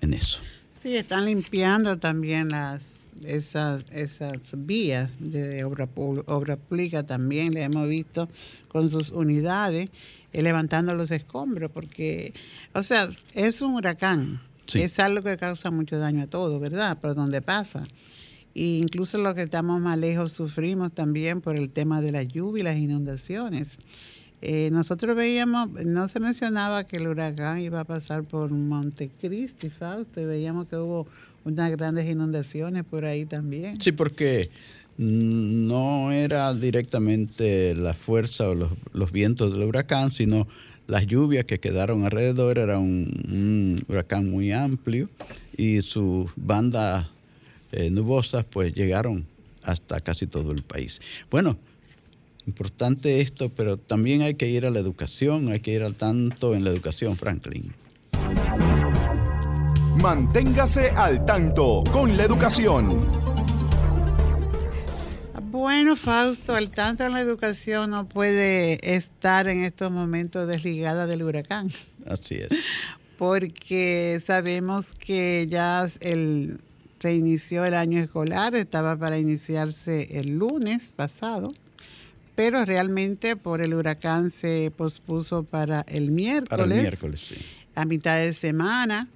en 0.00 0.14
eso. 0.14 0.40
Sí, 0.70 0.96
están 0.96 1.26
limpiando 1.26 1.98
también 1.98 2.48
las 2.48 3.04
esas, 3.24 3.84
esas 3.90 4.54
vías 4.66 5.10
de 5.18 5.64
obra, 5.64 5.88
obra 5.94 6.56
pública 6.56 7.04
también, 7.04 7.54
le 7.54 7.62
hemos 7.62 7.88
visto 7.88 8.28
con 8.68 8.88
sus 8.88 9.10
unidades 9.10 9.88
eh, 10.32 10.42
levantando 10.42 10.94
los 10.94 11.10
escombros, 11.10 11.70
porque, 11.70 12.34
o 12.72 12.82
sea, 12.82 13.08
es 13.34 13.62
un 13.62 13.74
huracán, 13.74 14.40
es 14.72 14.98
algo 14.98 15.22
que 15.22 15.36
causa 15.36 15.70
mucho 15.70 15.98
daño 15.98 16.22
a 16.22 16.26
todos, 16.26 16.60
¿verdad? 16.60 16.98
Por 16.98 17.14
donde 17.14 17.42
pasa. 17.42 17.84
E 18.54 18.78
incluso 18.78 19.18
los 19.18 19.34
que 19.34 19.42
estamos 19.42 19.80
más 19.80 19.98
lejos 19.98 20.32
sufrimos 20.32 20.92
también 20.92 21.40
por 21.40 21.58
el 21.58 21.70
tema 21.70 22.00
de 22.00 22.12
la 22.12 22.22
lluvia 22.22 22.60
y 22.60 22.64
las 22.64 22.76
inundaciones. 22.76 23.78
Eh, 24.42 24.68
nosotros 24.70 25.16
veíamos, 25.16 25.70
no 25.70 26.06
se 26.06 26.20
mencionaba 26.20 26.84
que 26.84 26.98
el 26.98 27.08
huracán 27.08 27.60
iba 27.60 27.80
a 27.80 27.84
pasar 27.84 28.24
por 28.24 28.50
Montecristi, 28.50 29.70
Fausto, 29.70 30.20
y 30.20 30.26
veíamos 30.26 30.68
que 30.68 30.76
hubo 30.76 31.06
unas 31.44 31.70
grandes 31.70 32.08
inundaciones 32.08 32.84
por 32.84 33.04
ahí 33.04 33.24
también. 33.24 33.80
Sí, 33.80 33.92
porque 33.92 34.50
no 34.96 36.12
era 36.12 36.54
directamente 36.54 37.74
la 37.74 37.94
fuerza 37.94 38.48
o 38.50 38.54
los, 38.54 38.72
los 38.92 39.12
vientos 39.12 39.52
del 39.52 39.66
huracán, 39.66 40.12
sino 40.12 40.46
las 40.86 41.06
lluvias 41.06 41.44
que 41.44 41.60
quedaron 41.60 42.04
alrededor, 42.04 42.58
era 42.58 42.78
un, 42.78 43.76
huracán 43.88 44.30
muy 44.30 44.52
amplio 44.52 45.08
y 45.56 45.82
sus 45.82 46.30
bandas 46.36 47.06
eh, 47.72 47.90
nubosas 47.90 48.44
pues 48.44 48.74
llegaron 48.74 49.26
hasta 49.62 50.00
casi 50.00 50.26
todo 50.26 50.52
el 50.52 50.62
país. 50.62 51.00
Bueno, 51.30 51.56
importante 52.46 53.20
esto, 53.20 53.48
pero 53.48 53.78
también 53.78 54.22
hay 54.22 54.34
que 54.34 54.48
ir 54.48 54.66
a 54.66 54.70
la 54.70 54.78
educación, 54.78 55.50
hay 55.50 55.60
que 55.60 55.72
ir 55.72 55.82
al 55.82 55.94
tanto 55.94 56.54
en 56.54 56.64
la 56.64 56.70
educación, 56.70 57.16
Franklin. 57.16 57.72
Manténgase 60.00 60.90
al 60.90 61.24
tanto 61.24 61.82
con 61.90 62.16
la 62.16 62.24
educación. 62.24 63.23
Bueno, 65.64 65.96
Fausto, 65.96 66.54
al 66.54 66.68
tanto 66.68 67.04
en 67.04 67.14
la 67.14 67.22
educación 67.22 67.88
no 67.88 68.06
puede 68.06 68.78
estar 68.94 69.48
en 69.48 69.64
estos 69.64 69.90
momentos 69.90 70.46
desligada 70.46 71.06
del 71.06 71.22
huracán. 71.22 71.70
Así 72.06 72.34
es. 72.34 72.48
Porque 73.18 74.18
sabemos 74.20 74.94
que 74.94 75.46
ya 75.48 75.88
el, 76.00 76.60
se 76.98 77.14
inició 77.14 77.64
el 77.64 77.72
año 77.72 77.98
escolar, 77.98 78.54
estaba 78.54 78.94
para 78.98 79.16
iniciarse 79.16 80.18
el 80.18 80.36
lunes 80.36 80.92
pasado, 80.92 81.54
pero 82.34 82.62
realmente 82.66 83.34
por 83.34 83.62
el 83.62 83.72
huracán 83.72 84.28
se 84.28 84.70
pospuso 84.76 85.44
para 85.44 85.80
el 85.88 86.10
miércoles. 86.10 86.50
Para 86.50 86.64
el 86.64 86.78
miércoles, 86.78 87.20
sí. 87.26 87.36
A 87.74 87.86
mitad 87.86 88.18
de 88.18 88.34
semana. 88.34 89.08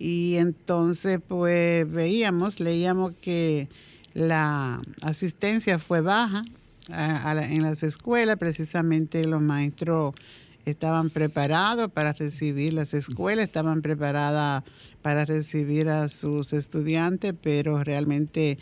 Y 0.00 0.38
entonces, 0.38 1.20
pues 1.24 1.88
veíamos, 1.88 2.58
leíamos 2.58 3.14
que 3.20 3.68
la 4.14 4.78
asistencia 5.02 5.78
fue 5.78 6.00
baja 6.00 6.44
en 6.88 7.62
las 7.62 7.82
escuelas, 7.82 8.36
precisamente 8.36 9.26
los 9.26 9.42
maestros 9.42 10.14
estaban 10.64 11.10
preparados 11.10 11.90
para 11.90 12.12
recibir 12.12 12.72
las 12.72 12.94
escuelas, 12.94 13.46
estaban 13.46 13.82
preparadas 13.82 14.64
para 15.02 15.24
recibir 15.24 15.88
a 15.88 16.08
sus 16.08 16.52
estudiantes, 16.52 17.34
pero 17.42 17.82
realmente 17.84 18.58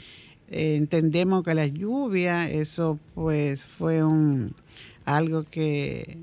eh, 0.50 0.76
entendemos 0.76 1.44
que 1.44 1.54
la 1.54 1.66
lluvia, 1.66 2.50
eso 2.50 2.98
pues 3.14 3.66
fue 3.66 4.02
un 4.02 4.54
algo 5.04 5.44
que, 5.44 6.18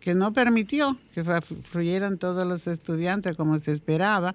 que 0.00 0.14
no 0.14 0.32
permitió 0.32 0.96
que 1.14 1.22
fluyeran 1.22 2.18
todos 2.18 2.46
los 2.46 2.66
estudiantes 2.66 3.36
como 3.36 3.58
se 3.58 3.72
esperaba. 3.72 4.34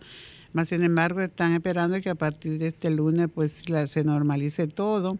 Más 0.55 0.69
sin 0.69 0.83
embargo, 0.83 1.19
están 1.19 1.51
esperando 1.51 1.99
que 1.99 2.09
a 2.09 2.15
partir 2.15 2.57
de 2.59 2.67
este 2.67 2.89
lunes 2.89 3.27
pues 3.27 3.61
se 3.87 4.03
normalice 4.05 4.67
todo 4.67 5.19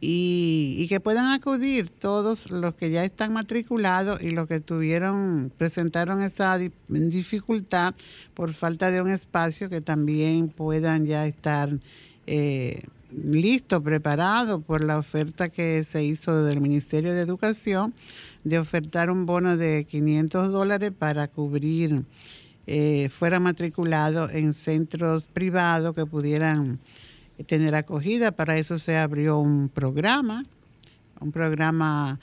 y, 0.00 0.86
que 0.88 1.00
puedan 1.00 1.32
acudir 1.32 1.88
todos 1.90 2.52
los 2.52 2.76
que 2.76 2.88
ya 2.88 3.02
están 3.02 3.32
matriculados 3.32 4.22
y 4.22 4.30
los 4.30 4.46
que 4.46 4.60
tuvieron, 4.60 5.52
presentaron 5.58 6.22
esa 6.22 6.56
dificultad 6.86 7.96
por 8.32 8.54
falta 8.54 8.92
de 8.92 9.02
un 9.02 9.10
espacio 9.10 9.68
que 9.68 9.80
también 9.80 10.46
puedan 10.46 11.04
ya 11.04 11.26
estar 11.26 11.76
eh, 12.28 12.84
listos, 13.10 13.82
preparados 13.82 14.62
por 14.62 14.84
la 14.84 14.98
oferta 14.98 15.48
que 15.48 15.82
se 15.82 16.04
hizo 16.04 16.44
del 16.44 16.60
Ministerio 16.60 17.12
de 17.12 17.22
Educación 17.22 17.92
de 18.44 18.60
ofertar 18.60 19.10
un 19.10 19.26
bono 19.26 19.56
de 19.56 19.84
500 19.84 20.52
dólares 20.52 20.92
para 20.96 21.26
cubrir, 21.26 22.04
eh, 22.72 23.08
fuera 23.08 23.40
matriculado 23.40 24.30
en 24.30 24.52
centros 24.52 25.26
privados 25.26 25.92
que 25.92 26.06
pudieran 26.06 26.78
tener 27.48 27.74
acogida. 27.74 28.30
Para 28.30 28.58
eso 28.58 28.78
se 28.78 28.96
abrió 28.96 29.38
un 29.38 29.68
programa, 29.68 30.44
un 31.20 31.32
programa 31.32 32.20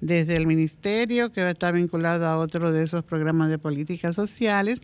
desde 0.00 0.34
el 0.34 0.48
ministerio 0.48 1.30
que 1.30 1.48
está 1.48 1.70
vinculado 1.70 2.26
a 2.26 2.38
otro 2.38 2.72
de 2.72 2.82
esos 2.82 3.04
programas 3.04 3.50
de 3.50 3.58
políticas 3.58 4.16
sociales. 4.16 4.80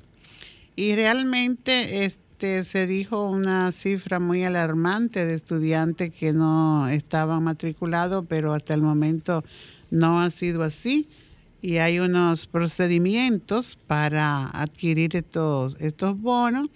Y 0.77 0.95
realmente 0.95 2.05
este, 2.05 2.63
se 2.63 2.87
dijo 2.87 3.29
una 3.29 3.73
cifra 3.73 4.21
muy 4.21 4.45
alarmante 4.45 5.27
de 5.27 5.35
estudiantes 5.35 6.13
que 6.13 6.33
no 6.33 6.87
estaban 6.87 7.43
matriculados, 7.43 8.27
pero 8.29 8.53
hasta 8.53 8.75
el 8.75 8.83
momento 8.83 9.43
no 9.91 10.21
ha 10.21 10.31
sido 10.31 10.63
así. 10.63 11.09
Y 11.65 11.79
hay 11.79 11.99
unos 11.99 12.47
procedimientos 12.47 13.79
para 13.87 14.49
adquirir 14.49 15.17
estos, 15.17 15.79
estos 15.81 16.21
bonos. 16.21 16.69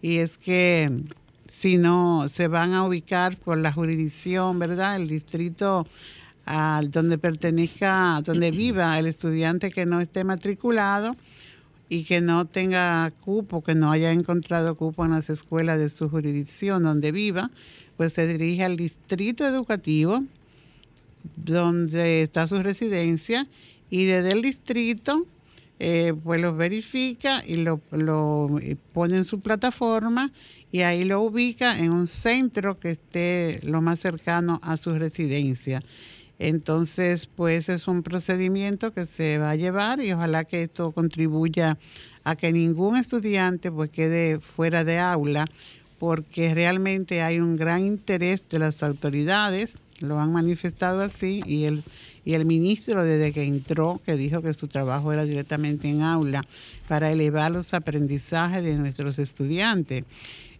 Y 0.00 0.18
es 0.18 0.38
que 0.38 1.02
si 1.48 1.76
no 1.76 2.28
se 2.28 2.46
van 2.46 2.72
a 2.72 2.86
ubicar 2.86 3.36
por 3.36 3.58
la 3.58 3.72
jurisdicción, 3.72 4.60
¿verdad? 4.60 4.94
El 4.94 5.08
distrito 5.08 5.88
al 6.44 6.88
donde 6.92 7.18
pertenezca, 7.18 8.22
donde 8.24 8.52
viva 8.52 8.96
el 9.00 9.08
estudiante 9.08 9.72
que 9.72 9.86
no 9.86 10.00
esté 10.00 10.22
matriculado 10.22 11.16
y 11.88 12.04
que 12.04 12.20
no 12.20 12.44
tenga 12.44 13.10
cupo, 13.20 13.64
que 13.64 13.74
no 13.74 13.90
haya 13.90 14.12
encontrado 14.12 14.76
cupo 14.76 15.04
en 15.04 15.10
las 15.10 15.30
escuelas 15.30 15.80
de 15.80 15.88
su 15.88 16.08
jurisdicción 16.08 16.84
donde 16.84 17.10
viva, 17.10 17.50
pues 17.96 18.12
se 18.12 18.28
dirige 18.28 18.62
al 18.62 18.76
distrito 18.76 19.44
educativo 19.44 20.22
donde 21.34 22.22
está 22.22 22.46
su 22.46 22.62
residencia 22.62 23.48
y 23.90 24.04
desde 24.04 24.32
el 24.32 24.42
distrito 24.42 25.26
eh, 25.80 26.12
pues 26.24 26.40
lo 26.40 26.56
verifica 26.56 27.42
y 27.46 27.54
lo, 27.54 27.80
lo 27.92 28.58
pone 28.92 29.16
en 29.16 29.24
su 29.24 29.40
plataforma 29.40 30.32
y 30.72 30.80
ahí 30.80 31.04
lo 31.04 31.20
ubica 31.20 31.78
en 31.78 31.92
un 31.92 32.06
centro 32.08 32.80
que 32.80 32.90
esté 32.90 33.60
lo 33.62 33.80
más 33.80 34.00
cercano 34.00 34.60
a 34.62 34.76
su 34.76 34.98
residencia. 34.98 35.82
Entonces, 36.40 37.26
pues 37.26 37.68
es 37.68 37.88
un 37.88 38.02
procedimiento 38.02 38.92
que 38.92 39.06
se 39.06 39.38
va 39.38 39.50
a 39.50 39.56
llevar 39.56 40.00
y 40.00 40.12
ojalá 40.12 40.44
que 40.44 40.62
esto 40.62 40.92
contribuya 40.92 41.78
a 42.24 42.36
que 42.36 42.52
ningún 42.52 42.96
estudiante 42.96 43.70
pues 43.70 43.90
quede 43.90 44.40
fuera 44.40 44.84
de 44.84 44.98
aula 44.98 45.46
porque 45.98 46.54
realmente 46.54 47.22
hay 47.22 47.40
un 47.40 47.56
gran 47.56 47.84
interés 47.84 48.44
de 48.48 48.60
las 48.60 48.82
autoridades, 48.82 49.78
lo 50.00 50.20
han 50.20 50.32
manifestado 50.32 51.00
así 51.00 51.42
y 51.44 51.64
el 51.64 51.82
y 52.28 52.34
el 52.34 52.44
ministro 52.44 53.06
desde 53.06 53.32
que 53.32 53.42
entró, 53.42 54.02
que 54.04 54.14
dijo 54.14 54.42
que 54.42 54.52
su 54.52 54.68
trabajo 54.68 55.14
era 55.14 55.24
directamente 55.24 55.88
en 55.88 56.02
aula 56.02 56.44
para 56.86 57.10
elevar 57.10 57.50
los 57.50 57.72
aprendizajes 57.72 58.62
de 58.62 58.76
nuestros 58.76 59.18
estudiantes. 59.18 60.04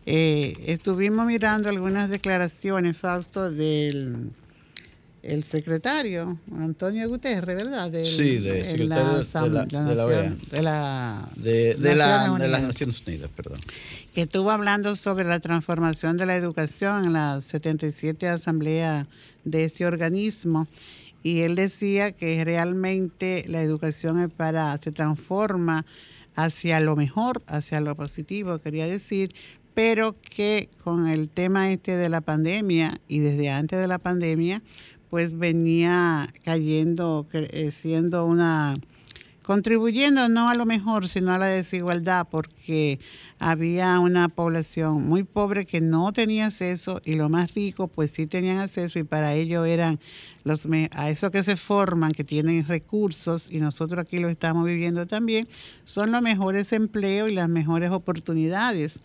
Eh, 0.06 0.56
estuvimos 0.64 1.26
mirando 1.26 1.68
algunas 1.68 2.08
declaraciones, 2.08 2.96
Fausto, 2.96 3.50
del 3.50 4.30
el 5.22 5.44
secretario 5.44 6.38
Antonio 6.56 7.06
Guterres, 7.06 7.56
¿verdad? 7.56 7.92
sí, 8.02 8.38
del 8.38 8.64
secretario 8.64 9.18
de, 9.18 9.50
la, 9.50 9.64
de, 9.66 9.94
la, 9.94 10.06
OEA. 10.06 11.28
De, 11.36 11.74
de, 11.74 11.94
las 11.94 12.62
Naciones 12.62 13.06
Unidas, 13.06 13.28
perdón. 13.36 13.60
Que 14.14 14.22
estuvo 14.22 14.50
hablando 14.50 14.96
sobre 14.96 15.26
la 15.26 15.38
transformación 15.38 16.16
de 16.16 16.24
la 16.24 16.34
educación 16.34 17.04
en 17.04 17.12
la 17.12 17.42
77 17.42 18.26
Asamblea 18.26 19.06
de 19.44 19.64
ese 19.64 19.84
organismo 19.84 20.66
y 21.22 21.40
él 21.40 21.54
decía 21.54 22.12
que 22.12 22.44
realmente 22.44 23.44
la 23.48 23.62
educación 23.62 24.20
es 24.20 24.30
para, 24.30 24.76
se 24.78 24.92
transforma 24.92 25.84
hacia 26.34 26.80
lo 26.80 26.94
mejor, 26.96 27.42
hacia 27.46 27.80
lo 27.80 27.94
positivo, 27.96 28.58
quería 28.60 28.86
decir, 28.86 29.34
pero 29.74 30.16
que 30.20 30.68
con 30.82 31.06
el 31.06 31.28
tema 31.28 31.70
este 31.70 31.96
de 31.96 32.08
la 32.08 32.20
pandemia 32.20 33.00
y 33.08 33.20
desde 33.20 33.50
antes 33.50 33.78
de 33.78 33.88
la 33.88 33.98
pandemia, 33.98 34.62
pues 35.10 35.36
venía 35.36 36.28
cayendo, 36.44 37.26
siendo 37.72 38.26
una 38.26 38.74
contribuyendo 39.48 40.28
no 40.28 40.50
a 40.50 40.54
lo 40.54 40.66
mejor, 40.66 41.08
sino 41.08 41.32
a 41.32 41.38
la 41.38 41.46
desigualdad, 41.46 42.26
porque 42.30 43.00
había 43.38 43.98
una 44.00 44.28
población 44.28 45.06
muy 45.06 45.22
pobre 45.22 45.66
que 45.66 45.80
no 45.80 46.12
tenía 46.12 46.46
acceso 46.46 47.00
y 47.04 47.14
los 47.14 47.30
más 47.30 47.54
ricos 47.54 47.90
pues 47.94 48.10
sí 48.10 48.26
tenían 48.26 48.58
acceso 48.58 48.98
y 48.98 49.04
para 49.04 49.34
ello 49.34 49.64
eran 49.64 50.00
los 50.44 50.66
a 50.92 51.10
esos 51.10 51.30
que 51.30 51.42
se 51.42 51.56
forman, 51.56 52.12
que 52.12 52.24
tienen 52.24 52.66
recursos 52.66 53.48
y 53.50 53.58
nosotros 53.58 54.00
aquí 54.00 54.18
lo 54.18 54.28
estamos 54.28 54.64
viviendo 54.64 55.06
también, 55.06 55.48
son 55.84 56.12
los 56.12 56.22
mejores 56.22 56.72
empleos 56.72 57.30
y 57.30 57.34
las 57.34 57.48
mejores 57.48 57.90
oportunidades 57.90 59.00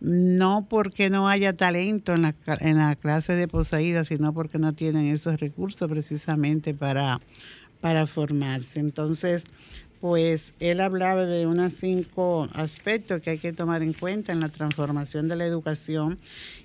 no 0.00 0.66
porque 0.68 1.10
no 1.10 1.28
haya 1.28 1.52
talento 1.52 2.12
en 2.14 2.22
la, 2.22 2.34
en 2.58 2.78
la 2.78 2.96
clase 2.96 3.36
de 3.36 3.46
poseída, 3.46 4.04
sino 4.04 4.34
porque 4.34 4.58
no 4.58 4.72
tienen 4.72 5.06
esos 5.06 5.38
recursos 5.38 5.88
precisamente 5.88 6.74
para 6.74 7.20
para 7.82 8.06
formarse. 8.06 8.80
Entonces, 8.80 9.44
pues 10.02 10.54
él 10.58 10.80
hablaba 10.80 11.26
de 11.26 11.46
unos 11.46 11.74
cinco 11.74 12.48
aspectos 12.54 13.22
que 13.22 13.30
hay 13.30 13.38
que 13.38 13.52
tomar 13.52 13.84
en 13.84 13.92
cuenta 13.92 14.32
en 14.32 14.40
la 14.40 14.48
transformación 14.48 15.28
de 15.28 15.36
la 15.36 15.46
educación 15.46 16.18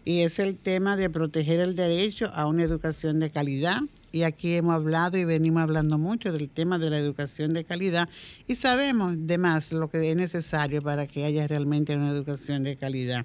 y 0.06 0.21
es 0.21 0.39
el 0.39 0.58
tema 0.58 0.95
de 0.95 1.08
proteger 1.12 1.60
el 1.60 1.76
derecho 1.76 2.32
a 2.34 2.47
una 2.47 2.63
educación 2.63 3.19
de 3.19 3.30
calidad. 3.30 3.82
Y 4.12 4.23
aquí 4.23 4.56
hemos 4.56 4.73
hablado 4.73 5.19
y 5.19 5.23
venimos 5.23 5.62
hablando 5.62 6.00
mucho 6.00 6.34
del 6.34 6.50
tema 6.50 6.80
de 6.80 6.89
la 6.89 6.97
educación 6.97 7.54
de 7.54 7.63
calidad 7.63 8.10
y 8.47 8.56
sabemos 8.56 9.13
de 9.28 9.38
más 9.38 9.71
lo 9.71 9.88
que 9.91 10.10
es 10.10 10.15
necesario 10.15 10.82
para 10.82 11.06
que 11.06 11.23
haya 11.23 11.45
realmente 11.45 11.95
una 11.95 12.10
educación 12.10 12.63
de 12.63 12.76
calidad. 12.76 13.23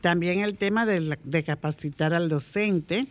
También 0.00 0.40
el 0.40 0.56
tema 0.56 0.86
de, 0.86 1.18
de 1.22 1.42
capacitar 1.42 2.14
al 2.14 2.30
docente 2.30 3.06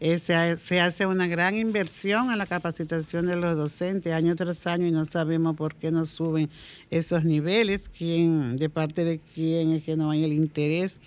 eh, 0.00 0.18
se, 0.18 0.80
hace 0.80 1.06
una 1.06 1.28
gran 1.28 1.54
inversión 1.54 2.32
en 2.32 2.38
la 2.38 2.46
capacitación 2.46 3.26
de 3.26 3.36
los 3.36 3.56
docentes 3.56 4.12
año 4.12 4.34
tras 4.34 4.66
año 4.66 4.86
y 4.86 4.90
no 4.90 5.04
sabemos 5.04 5.56
por 5.56 5.76
qué 5.76 5.92
no 5.92 6.04
suben 6.04 6.50
esos 6.90 7.24
niveles, 7.24 7.88
quién, 7.88 8.56
de 8.56 8.68
parte 8.68 9.04
de 9.04 9.20
quién 9.34 9.72
es 9.72 9.84
que 9.84 9.96
no 9.96 10.10
hay 10.10 10.24
el 10.24 10.32
interés 10.32 11.00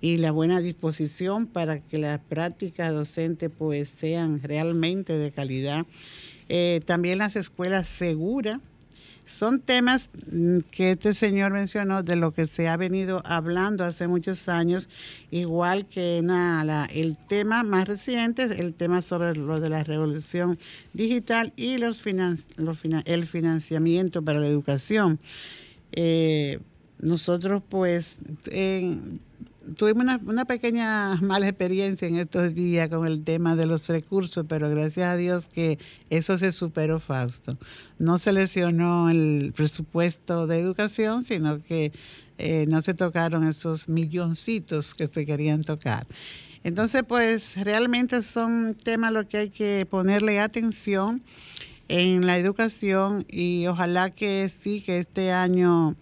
y 0.00 0.18
la 0.18 0.30
buena 0.30 0.60
disposición 0.60 1.46
para 1.46 1.80
que 1.80 1.98
las 1.98 2.20
prácticas 2.20 2.92
docentes 2.92 3.50
pues 3.56 3.88
sean 3.88 4.42
realmente 4.42 5.14
de 5.14 5.32
calidad. 5.32 5.86
Eh, 6.50 6.80
también 6.84 7.18
las 7.18 7.36
escuelas 7.36 7.88
seguras 7.88 8.60
son 9.26 9.60
temas 9.60 10.10
mm, 10.30 10.58
que 10.70 10.92
este 10.92 11.14
señor 11.14 11.52
mencionó 11.52 12.02
de 12.02 12.16
lo 12.16 12.32
que 12.32 12.46
se 12.46 12.68
ha 12.68 12.76
venido 12.76 13.22
hablando 13.24 13.84
hace 13.84 14.06
muchos 14.06 14.48
años, 14.48 14.88
igual 15.30 15.86
que 15.86 16.18
el 16.92 17.16
tema 17.28 17.62
más 17.62 17.88
reciente, 17.88 18.42
el 18.42 18.74
tema 18.74 19.02
sobre 19.02 19.34
lo 19.34 19.60
de 19.60 19.68
la 19.68 19.84
revolución 19.84 20.58
digital 20.92 21.52
y 21.56 21.78
los, 21.78 22.02
el 22.06 23.26
financiamiento 23.26 24.22
para 24.22 24.40
la 24.40 24.46
educación. 24.46 25.18
Eh, 25.92 26.60
nosotros 26.98 27.62
pues 27.68 28.20
en, 28.50 29.20
tuvimos 29.76 30.20
una, 30.26 30.44
pequeña 30.44 31.16
mala 31.22 31.48
experiencia 31.48 32.08
en 32.08 32.16
estos 32.16 32.54
días 32.54 32.88
con 32.88 33.06
el 33.06 33.24
tema 33.24 33.56
de 33.56 33.66
los 33.66 33.88
recursos, 33.88 34.44
pero 34.48 34.68
gracias 34.70 35.06
a 35.08 35.16
Dios 35.16 35.48
que 35.48 35.78
eso 36.10 36.36
se 36.38 36.52
superó, 36.52 37.00
Fausto. 37.00 37.58
No 37.98 38.18
se 38.18 38.32
lesionó 38.32 39.10
el 39.10 39.52
presupuesto 39.54 40.46
de 40.46 40.60
educación, 40.60 41.22
sino 41.22 41.62
que 41.62 41.92
eh, 42.38 42.66
no 42.68 42.82
se 42.82 42.94
tocaron 42.94 43.46
esos 43.46 43.88
milloncitos 43.88 44.94
que 44.94 45.06
se 45.06 45.24
querían 45.24 45.62
tocar. 45.62 46.06
Entonces, 46.64 47.02
pues 47.06 47.56
realmente 47.62 48.22
son 48.22 48.74
temas 48.74 49.12
los 49.12 49.26
que 49.26 49.36
hay 49.38 49.50
que 49.50 49.86
ponerle 49.88 50.40
atención. 50.40 51.22
en 51.88 52.26
la 52.26 52.38
educación 52.38 53.26
y 53.28 53.66
ojalá 53.66 54.08
que 54.08 54.48
sí, 54.48 54.80
que 54.80 54.98
este 54.98 55.32
año 55.32 55.94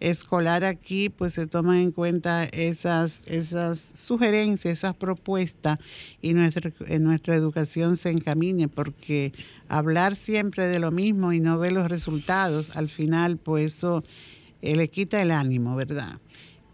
escolar 0.00 0.64
aquí 0.64 1.08
pues 1.08 1.34
se 1.34 1.46
tomen 1.46 1.76
en 1.76 1.92
cuenta 1.92 2.44
esas, 2.44 3.26
esas 3.26 3.78
sugerencias, 3.94 4.78
esas 4.78 4.94
propuestas 4.94 5.78
y 6.22 6.34
nuestra, 6.34 6.70
en 6.86 7.04
nuestra 7.04 7.34
educación 7.34 7.96
se 7.96 8.10
encamine 8.10 8.68
porque 8.68 9.32
hablar 9.68 10.16
siempre 10.16 10.66
de 10.66 10.78
lo 10.78 10.90
mismo 10.90 11.32
y 11.32 11.40
no 11.40 11.58
ver 11.58 11.72
los 11.72 11.88
resultados, 11.88 12.76
al 12.76 12.88
final 12.88 13.36
pues 13.36 13.76
eso 13.76 14.02
eh, 14.62 14.76
le 14.76 14.88
quita 14.88 15.20
el 15.22 15.30
ánimo, 15.30 15.76
¿verdad? 15.76 16.18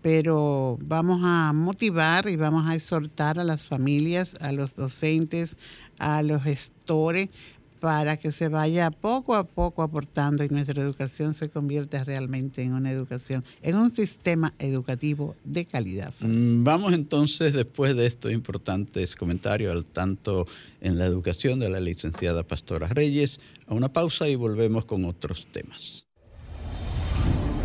Pero 0.01 0.77
vamos 0.83 1.21
a 1.25 1.53
motivar 1.55 2.29
y 2.29 2.37
vamos 2.37 2.67
a 2.69 2.75
exhortar 2.75 3.39
a 3.41 3.45
las 3.45 3.69
familias, 3.69 4.35
a 4.41 4.53
los 4.53 4.75
docentes, 4.75 5.57
a 5.99 6.23
los 6.23 6.43
gestores, 6.43 7.31
para 7.85 8.17
que 8.17 8.33
se 8.33 8.49
vaya 8.49 8.91
poco 8.91 9.35
a 9.35 9.45
poco 9.45 9.83
aportando 9.83 10.43
y 10.43 10.49
nuestra 10.49 10.81
educación 10.81 11.35
se 11.35 11.51
convierta 11.51 12.03
realmente 12.03 12.63
en 12.63 12.73
una 12.73 12.91
educación, 12.91 13.45
en 13.61 13.77
un 13.77 13.91
sistema 13.91 14.55
educativo 14.59 15.37
de 15.45 15.67
calidad. 15.67 16.15
Mm, 16.21 16.65
vamos 16.65 16.95
entonces, 16.95 17.53
después 17.53 17.95
de 17.95 18.07
estos 18.07 18.33
importantes 18.33 19.15
comentarios 19.15 19.71
al 19.71 19.85
tanto 19.85 20.47
en 20.81 20.97
la 20.97 21.05
educación 21.05 21.59
de 21.59 21.69
la 21.69 21.79
licenciada 21.79 22.43
Pastora 22.43 22.89
Reyes, 22.89 23.39
a 23.67 23.75
una 23.75 23.93
pausa 23.93 24.29
y 24.29 24.35
volvemos 24.35 24.87
con 24.87 25.05
otros 25.05 25.47
temas. 25.49 26.07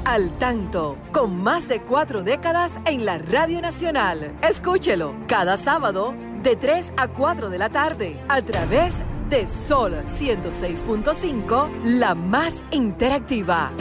Al 0.04 0.38
tanto, 0.38 0.98
con 1.14 1.34
más 1.34 1.70
de 1.70 1.82
cuatro 1.82 2.24
décadas 2.24 2.74
en 2.86 3.06
la 3.06 3.20
Radio 3.20 3.62
Nacional. 3.62 4.38
Escúchelo 4.44 5.16
cada 5.30 5.56
sábado 5.56 6.14
de 6.44 6.58
3 6.58 6.88
a 6.98 7.08
4 7.08 7.50
de 7.50 7.58
la 7.58 7.70
tarde 7.70 8.20
a 8.28 8.42
través 8.42 8.94
de 8.98 9.19
de 9.30 9.48
Sol 9.68 9.94
106.5, 10.20 11.84
la 11.84 12.16
más 12.16 12.54
interactiva. 12.72 13.72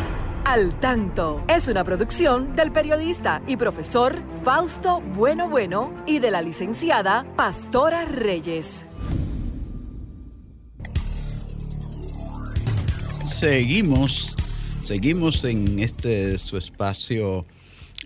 Al 0.44 0.78
tanto 0.78 1.42
es 1.48 1.68
una 1.68 1.84
producción 1.84 2.54
del 2.54 2.70
periodista 2.70 3.42
y 3.46 3.56
profesor 3.56 4.22
Fausto 4.44 5.00
Bueno 5.00 5.48
Bueno 5.48 6.04
y 6.06 6.18
de 6.18 6.30
la 6.30 6.42
licenciada 6.42 7.26
Pastora 7.34 8.04
Reyes. 8.04 8.66
Seguimos, 13.26 14.36
seguimos 14.84 15.44
en 15.44 15.78
este 15.78 16.36
su 16.36 16.58
espacio 16.58 17.46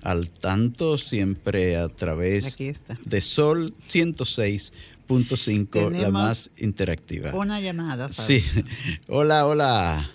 al 0.02 0.30
tanto, 0.30 0.98
siempre 0.98 1.76
a 1.76 1.88
través 1.88 2.56
de 3.04 3.20
Sol 3.20 3.74
106 3.88 4.72
cinco, 5.20 5.90
la 5.90 6.10
más 6.10 6.50
interactiva. 6.58 7.32
Una 7.34 7.60
llamada. 7.60 8.12
Sí. 8.12 8.40
Hola, 9.08 9.46
hola. 9.46 10.10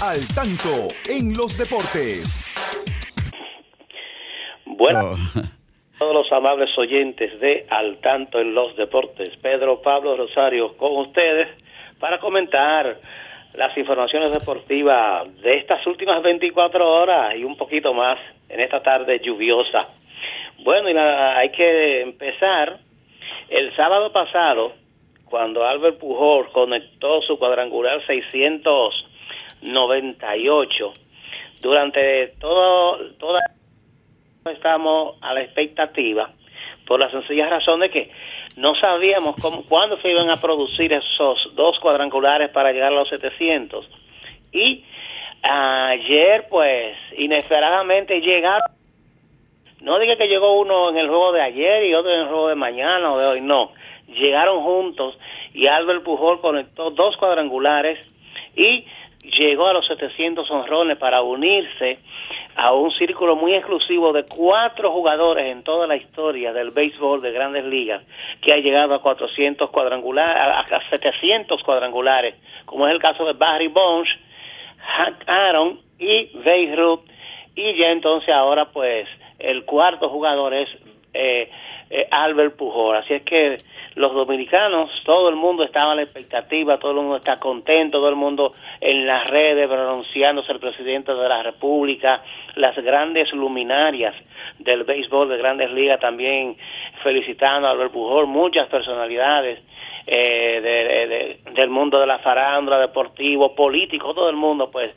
Al 0.00 0.26
tanto 0.28 0.88
en 1.08 1.34
los 1.34 1.58
deportes. 1.58 2.52
Bueno, 4.64 5.12
oh. 5.12 5.18
todos 5.98 6.14
los 6.14 6.32
amables 6.32 6.70
oyentes 6.78 7.40
de 7.40 7.66
Al 7.68 7.98
tanto 7.98 8.38
en 8.40 8.54
los 8.54 8.76
deportes. 8.76 9.36
Pedro 9.42 9.82
Pablo 9.82 10.16
Rosario 10.16 10.76
con 10.76 10.96
ustedes 10.98 11.48
para 11.98 12.18
comentar 12.20 13.00
las 13.54 13.76
informaciones 13.76 14.30
deportivas 14.30 15.34
de 15.42 15.58
estas 15.58 15.84
últimas 15.86 16.22
24 16.22 16.86
horas 16.86 17.34
y 17.36 17.44
un 17.44 17.56
poquito 17.56 17.92
más 17.92 18.18
en 18.48 18.60
esta 18.60 18.82
tarde 18.82 19.20
lluviosa. 19.20 19.88
Bueno, 20.58 20.90
y 20.90 20.96
hay 20.96 21.50
que 21.50 22.02
empezar 22.02 22.78
el 23.48 23.74
sábado 23.76 24.12
pasado, 24.12 24.72
cuando 25.24 25.66
Albert 25.66 25.98
Pujol 25.98 26.52
conectó 26.52 27.22
su 27.22 27.38
cuadrangular 27.38 28.04
698, 28.06 30.92
durante 31.60 32.28
todo, 32.38 33.10
toda 33.18 33.40
estamos 34.46 35.16
a 35.20 35.34
la 35.34 35.42
expectativa 35.42 36.30
por 36.86 37.00
la 37.00 37.10
sencilla 37.10 37.48
razón 37.48 37.80
de 37.80 37.90
que 37.90 38.10
no 38.56 38.74
sabíamos 38.74 39.36
cómo, 39.40 39.62
cuándo 39.68 40.00
se 40.00 40.10
iban 40.10 40.30
a 40.30 40.40
producir 40.40 40.92
esos 40.92 41.54
dos 41.54 41.78
cuadrangulares 41.80 42.50
para 42.50 42.72
llegar 42.72 42.92
a 42.92 42.96
los 42.96 43.08
700. 43.08 43.88
Y 44.52 44.84
ayer, 45.42 46.46
pues, 46.48 46.96
inesperadamente 47.18 48.20
llegaron 48.20 48.77
no 49.80 49.98
diga 49.98 50.16
que 50.16 50.28
llegó 50.28 50.58
uno 50.60 50.90
en 50.90 50.98
el 50.98 51.08
juego 51.08 51.32
de 51.32 51.40
ayer 51.40 51.84
y 51.84 51.94
otro 51.94 52.12
en 52.12 52.20
el 52.20 52.28
juego 52.28 52.48
de 52.48 52.54
mañana 52.54 53.12
o 53.12 53.18
de 53.18 53.26
hoy, 53.26 53.40
no. 53.40 53.72
Llegaron 54.08 54.62
juntos 54.62 55.18
y 55.54 55.66
Albert 55.66 56.02
Pujol 56.02 56.40
conectó 56.40 56.90
dos 56.90 57.16
cuadrangulares 57.16 57.98
y 58.56 58.84
llegó 59.22 59.68
a 59.68 59.72
los 59.72 59.86
700 59.86 60.50
honrones 60.50 60.96
para 60.98 61.22
unirse 61.22 61.98
a 62.56 62.72
un 62.72 62.90
círculo 62.92 63.36
muy 63.36 63.54
exclusivo 63.54 64.12
de 64.12 64.24
cuatro 64.24 64.90
jugadores 64.90 65.46
en 65.46 65.62
toda 65.62 65.86
la 65.86 65.96
historia 65.96 66.52
del 66.52 66.72
béisbol 66.72 67.22
de 67.22 67.30
grandes 67.30 67.64
ligas 67.64 68.02
que 68.40 68.52
ha 68.52 68.56
llegado 68.56 68.94
a 68.94 69.02
400 69.02 69.70
cuadrangulares, 69.70 70.36
a 70.36 70.90
700 70.90 71.62
cuadrangulares, 71.62 72.34
como 72.64 72.88
es 72.88 72.94
el 72.94 73.00
caso 73.00 73.24
de 73.24 73.34
Barry 73.34 73.68
Bonds, 73.68 74.10
Hank 74.78 75.28
Aaron 75.28 75.80
y 75.98 76.36
Babe 76.38 76.74
Ruth, 76.74 77.00
y 77.54 77.76
ya 77.76 77.90
entonces 77.90 78.34
ahora 78.34 78.66
pues 78.72 79.06
el 79.38 79.64
cuarto 79.64 80.08
jugador 80.08 80.54
es 80.54 80.68
eh, 81.14 81.50
eh, 81.90 82.06
Albert 82.10 82.56
Pujol. 82.56 82.96
Así 82.96 83.14
es 83.14 83.22
que 83.22 83.56
los 83.94 84.12
dominicanos, 84.12 84.90
todo 85.04 85.28
el 85.28 85.36
mundo 85.36 85.64
estaba 85.64 85.92
a 85.92 85.94
la 85.94 86.02
expectativa, 86.02 86.78
todo 86.78 86.90
el 86.92 86.98
mundo 86.98 87.16
está 87.16 87.38
contento, 87.38 87.98
todo 87.98 88.10
el 88.10 88.16
mundo 88.16 88.52
en 88.80 89.06
las 89.06 89.24
redes 89.24 89.66
pronunciándose 89.68 90.52
el 90.52 90.60
presidente 90.60 91.14
de 91.14 91.28
la 91.28 91.42
República, 91.42 92.22
las 92.56 92.76
grandes 92.76 93.32
luminarias 93.32 94.14
del 94.58 94.84
béisbol 94.84 95.28
de 95.28 95.38
grandes 95.38 95.70
ligas 95.72 95.98
también 96.00 96.56
felicitando 97.02 97.68
a 97.68 97.70
Albert 97.70 97.92
Pujol, 97.92 98.26
muchas 98.26 98.68
personalidades. 98.68 99.60
Eh, 100.10 101.36
del 101.54 101.68
mundo 101.68 102.00
de 102.00 102.06
la 102.06 102.18
farándula, 102.20 102.78
deportivo, 102.78 103.54
político, 103.54 104.14
todo 104.14 104.30
el 104.30 104.36
mundo 104.36 104.70
pues 104.70 104.90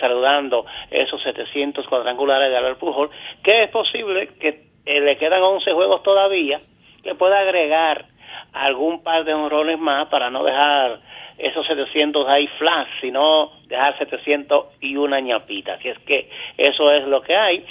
saludando 0.00 0.66
esos 0.90 1.22
700 1.22 1.86
cuadrangulares 1.86 2.50
de 2.50 2.56
Albert 2.56 2.78
Pujol, 2.78 3.10
que 3.42 3.64
es 3.64 3.70
posible 3.70 4.28
que 4.40 4.68
eh, 4.84 5.00
le 5.00 5.16
quedan 5.16 5.42
11 5.42 5.72
juegos 5.72 6.02
todavía, 6.02 6.60
que 7.02 7.14
pueda 7.14 7.40
agregar 7.40 8.06
algún 8.52 9.02
par 9.02 9.24
de 9.24 9.34
honrones 9.34 9.78
más 9.78 10.08
para 10.08 10.30
no 10.30 10.44
dejar 10.44 11.00
esos 11.36 11.66
700 11.66 12.26
ahí 12.28 12.46
flash, 12.58 12.88
sino 13.00 13.52
dejar 13.66 13.96
700 13.98 14.66
y 14.80 14.96
una 14.96 15.20
ñapita. 15.20 15.74
Así 15.74 15.88
es 15.88 15.98
que 16.00 16.28
eso 16.56 16.90
es 16.90 17.06
lo 17.06 17.22
que 17.22 17.36
hay 17.36 17.64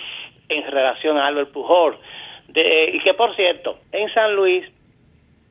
en 0.50 0.64
relación 0.72 1.18
a 1.18 1.28
Albert 1.28 1.52
Pujol. 1.52 1.98
De, 2.48 2.92
y 2.94 3.00
que 3.00 3.14
por 3.14 3.36
cierto, 3.36 3.80
en 3.92 4.12
San 4.14 4.36
Luis, 4.36 4.66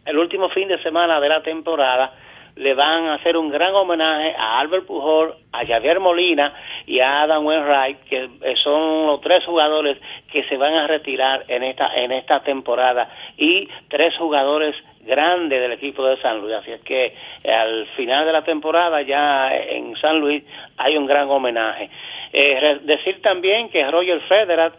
el 0.07 0.19
último 0.19 0.49
fin 0.49 0.69
de 0.69 0.83
semana 0.83 1.21
de 1.21 1.29
la 1.29 1.42
temporada, 1.42 2.12
le 2.57 2.75
van 2.75 3.05
a 3.07 3.14
hacer 3.14 3.37
un 3.37 3.51
gran 3.51 3.75
homenaje 3.75 4.35
a 4.37 4.61
Albert 4.61 4.87
Pujol, 4.87 5.35
a 5.53 5.66
Javier 5.66 6.01
Molina 6.01 6.55
y 6.87 7.01
a 7.01 7.23
Adam 7.23 7.45
Wainwright, 7.45 8.01
que 8.09 8.29
son 8.64 9.07
los 9.07 9.21
tres 9.21 9.45
jugadores 9.45 9.99
que 10.33 10.42
se 10.45 10.57
van 10.57 10.75
a 10.75 10.87
retirar 10.87 11.45
en 11.49 11.62
esta 11.62 11.95
en 11.95 12.12
esta 12.12 12.40
temporada 12.40 13.11
y 13.37 13.69
tres 13.88 14.16
jugadores 14.16 14.75
grandes 15.07 15.61
del 15.61 15.73
equipo 15.73 16.05
de 16.07 16.16
San 16.21 16.40
Luis. 16.40 16.55
Así 16.55 16.73
es 16.73 16.81
que 16.81 17.14
eh, 17.45 17.53
al 17.53 17.87
final 17.97 18.25
de 18.25 18.33
la 18.33 18.42
temporada 18.42 19.03
ya 19.03 19.55
en 19.55 19.95
San 19.97 20.19
Luis 20.19 20.42
hay 20.79 20.97
un 20.97 21.07
gran 21.07 21.31
homenaje. 21.31 21.90
Eh, 22.33 22.81
decir 22.83 23.21
también 23.23 23.69
que 23.69 23.88
Roger 23.90 24.21
Federer 24.23 24.73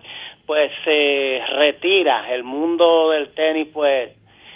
pues 0.46 0.72
se 0.84 1.42
retira 1.58 2.34
el 2.34 2.44
mundo 2.44 3.12
del 3.12 3.34
tenis 3.34 3.68
pues 3.74 4.12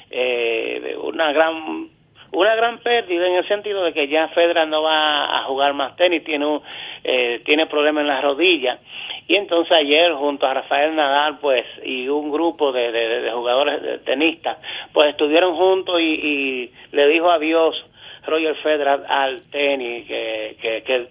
eh, 0.09 0.95
una 1.01 1.31
gran 1.31 1.89
una 2.31 2.55
gran 2.55 2.79
pérdida 2.79 3.27
en 3.27 3.35
el 3.35 3.47
sentido 3.47 3.83
de 3.83 3.93
que 3.93 4.07
ya 4.07 4.29
Federer 4.29 4.67
no 4.67 4.83
va 4.83 5.39
a 5.39 5.43
jugar 5.43 5.73
más 5.73 5.95
tenis, 5.97 6.23
tiene 6.23 6.45
un, 6.45 6.61
eh, 7.03 7.41
tiene 7.45 7.67
problemas 7.67 8.01
en 8.01 8.07
la 8.07 8.21
rodilla. 8.21 8.79
Y 9.27 9.35
entonces 9.35 9.71
ayer 9.71 10.13
junto 10.13 10.45
a 10.45 10.53
Rafael 10.53 10.95
Nadal 10.95 11.39
pues 11.39 11.65
y 11.83 12.07
un 12.07 12.31
grupo 12.31 12.71
de, 12.71 12.91
de, 12.91 13.31
jugadores 13.31 13.81
de 13.81 13.97
tenistas 13.99 14.57
pues 14.93 15.09
estuvieron 15.09 15.55
juntos 15.55 15.99
y, 15.99 16.03
y 16.03 16.71
le 16.91 17.07
dijo 17.07 17.29
adiós 17.29 17.85
Roger 18.25 18.55
Federer 18.57 19.01
al 19.07 19.41
tenis, 19.49 20.07
que, 20.07 20.57
que, 20.61 20.83
que 20.83 21.07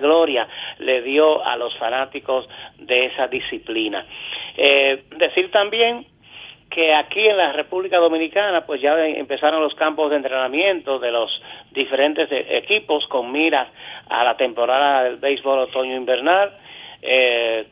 glorias 0.00 0.48
le 0.78 1.02
dio 1.02 1.44
a 1.44 1.56
los 1.56 1.76
fanáticos 1.76 2.48
de 2.78 3.06
esa 3.06 3.26
disciplina. 3.28 4.06
Eh, 4.56 5.04
decir 5.16 5.50
también 5.50 6.06
que 6.74 6.92
aquí 6.92 7.20
en 7.20 7.36
la 7.36 7.52
República 7.52 7.98
Dominicana 7.98 8.66
pues 8.66 8.80
ya 8.80 8.98
empezaron 9.06 9.62
los 9.62 9.74
campos 9.74 10.10
de 10.10 10.16
entrenamiento 10.16 10.98
de 10.98 11.12
los 11.12 11.30
diferentes 11.70 12.30
e-, 12.32 12.58
equipos 12.58 13.06
con 13.06 13.30
miras 13.30 13.68
a 14.08 14.24
la 14.24 14.36
temporada 14.36 15.04
del 15.04 15.16
béisbol 15.16 15.60
otoño-invernal. 15.60 16.50
Eh, 17.00 17.66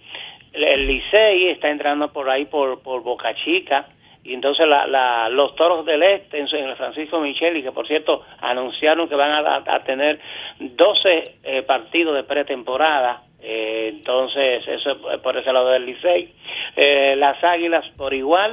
el 0.53 0.87
Licey 0.87 1.49
está 1.49 1.69
entrando 1.69 2.13
por 2.13 2.31
ahí 2.31 2.45
por, 2.45 2.81
por 2.83 3.03
Boca 3.03 3.35
Chica, 3.35 3.87
y 4.25 4.35
entonces 4.35 4.69
la, 4.69 5.29
los 5.31 5.57
Toros 5.57 5.85
del 5.85 6.03
Este 6.03 6.39
en, 6.39 6.47
el 6.47 6.77
Francisco 6.77 7.19
Micheli, 7.19 7.63
que 7.63 7.73
por 7.73 7.89
cierto 7.89 8.23
anunciaron 8.41 9.09
que 9.09 9.17
van 9.17 9.45
a, 9.45 9.81
tener 9.81 10.21
12 10.61 11.23
eh, 11.43 11.63
partidos 11.63 12.15
de 12.15 12.23
pretemporada, 12.23 13.23
eh, 13.41 13.91
entonces 13.95 14.67
eso 14.69 14.91
es 15.13 15.19
por 15.21 15.37
ese 15.37 15.53
lado 15.53 15.71
del 15.71 15.87
Licey. 15.87 16.33
Eh, 16.77 17.17
las 17.17 17.43
Águilas 17.43 17.85
por 17.97 18.15
igual 18.15 18.53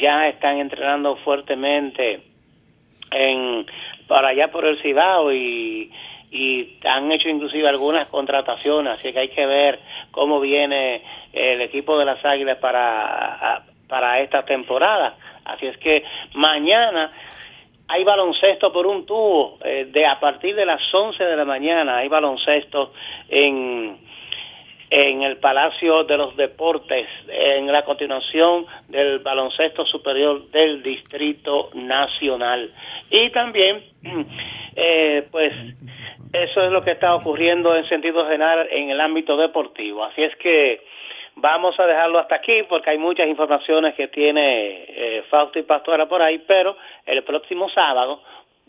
ya 0.00 0.28
están 0.28 0.58
entrenando 0.58 1.16
fuertemente 1.16 2.22
en 3.10 3.66
para 4.06 4.28
allá 4.28 4.50
por 4.50 4.64
el 4.66 4.80
Cibao 4.82 5.32
y 5.32 5.90
y 6.34 6.78
han 6.84 7.10
hecho 7.12 7.28
inclusive 7.28 7.68
algunas 7.68 8.08
contrataciones, 8.08 8.94
así 8.94 9.12
que 9.12 9.20
hay 9.20 9.28
que 9.28 9.46
ver 9.46 9.78
cómo 10.10 10.40
viene 10.40 11.00
el 11.32 11.60
equipo 11.60 11.96
de 11.96 12.04
las 12.04 12.24
Águilas 12.24 12.58
para, 12.58 13.62
para 13.88 14.18
esta 14.18 14.44
temporada. 14.44 15.14
Así 15.44 15.66
es 15.66 15.78
que 15.78 16.02
mañana 16.34 17.12
hay 17.86 18.02
baloncesto 18.02 18.72
por 18.72 18.84
un 18.84 19.06
tubo, 19.06 19.58
eh, 19.64 19.86
de 19.92 20.06
a 20.06 20.18
partir 20.18 20.56
de 20.56 20.66
las 20.66 20.82
11 20.92 21.22
de 21.22 21.36
la 21.36 21.44
mañana 21.44 21.98
hay 21.98 22.08
baloncesto 22.08 22.92
en 23.28 23.96
en 24.90 25.22
el 25.22 25.38
Palacio 25.38 26.04
de 26.04 26.16
los 26.16 26.36
Deportes, 26.36 27.08
en 27.28 27.70
la 27.70 27.84
continuación 27.84 28.66
del 28.88 29.18
baloncesto 29.20 29.84
superior 29.86 30.50
del 30.50 30.82
Distrito 30.82 31.70
Nacional. 31.74 32.72
Y 33.10 33.30
también, 33.30 33.82
eh, 34.76 35.26
pues, 35.30 35.52
eso 36.32 36.62
es 36.62 36.72
lo 36.72 36.82
que 36.82 36.92
está 36.92 37.14
ocurriendo 37.14 37.76
en 37.76 37.88
sentido 37.88 38.26
general 38.26 38.68
en 38.70 38.90
el 38.90 39.00
ámbito 39.00 39.36
deportivo. 39.36 40.04
Así 40.04 40.22
es 40.22 40.36
que 40.36 40.80
vamos 41.36 41.78
a 41.78 41.86
dejarlo 41.86 42.18
hasta 42.18 42.36
aquí 42.36 42.62
porque 42.68 42.90
hay 42.90 42.98
muchas 42.98 43.28
informaciones 43.28 43.94
que 43.94 44.08
tiene 44.08 44.84
eh, 44.88 45.24
Fausto 45.30 45.58
y 45.58 45.62
Pastora 45.62 46.06
por 46.06 46.22
ahí, 46.22 46.42
pero 46.46 46.76
el 47.06 47.22
próximo 47.24 47.68
sábado 47.70 48.22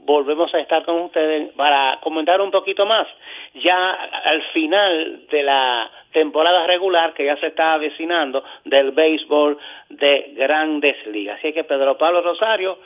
volvemos 0.06 0.54
a 0.54 0.60
estar 0.60 0.86
con 0.86 1.02
ustedes 1.02 1.52
para 1.54 2.00
comentar 2.02 2.40
un 2.40 2.52
poquito 2.52 2.86
más. 2.86 3.08
Ya 3.56 3.92
al 3.92 4.42
final 4.54 5.28
de 5.30 5.44
la 5.44 5.90
temporada 6.12 6.66
regular 6.68 7.14
que 7.14 7.26
ya 7.26 7.38
se 7.38 7.48
está 7.48 7.74
avecinando 7.74 8.44
del 8.64 8.92
béisbol 8.92 9.58
de 9.90 10.34
grandes 10.36 10.96
ligas. 11.08 11.40
Así 11.40 11.52
que 11.54 11.64
Pedro 11.64 11.98
Pablo 11.98 12.22
Rosario, 12.22 12.78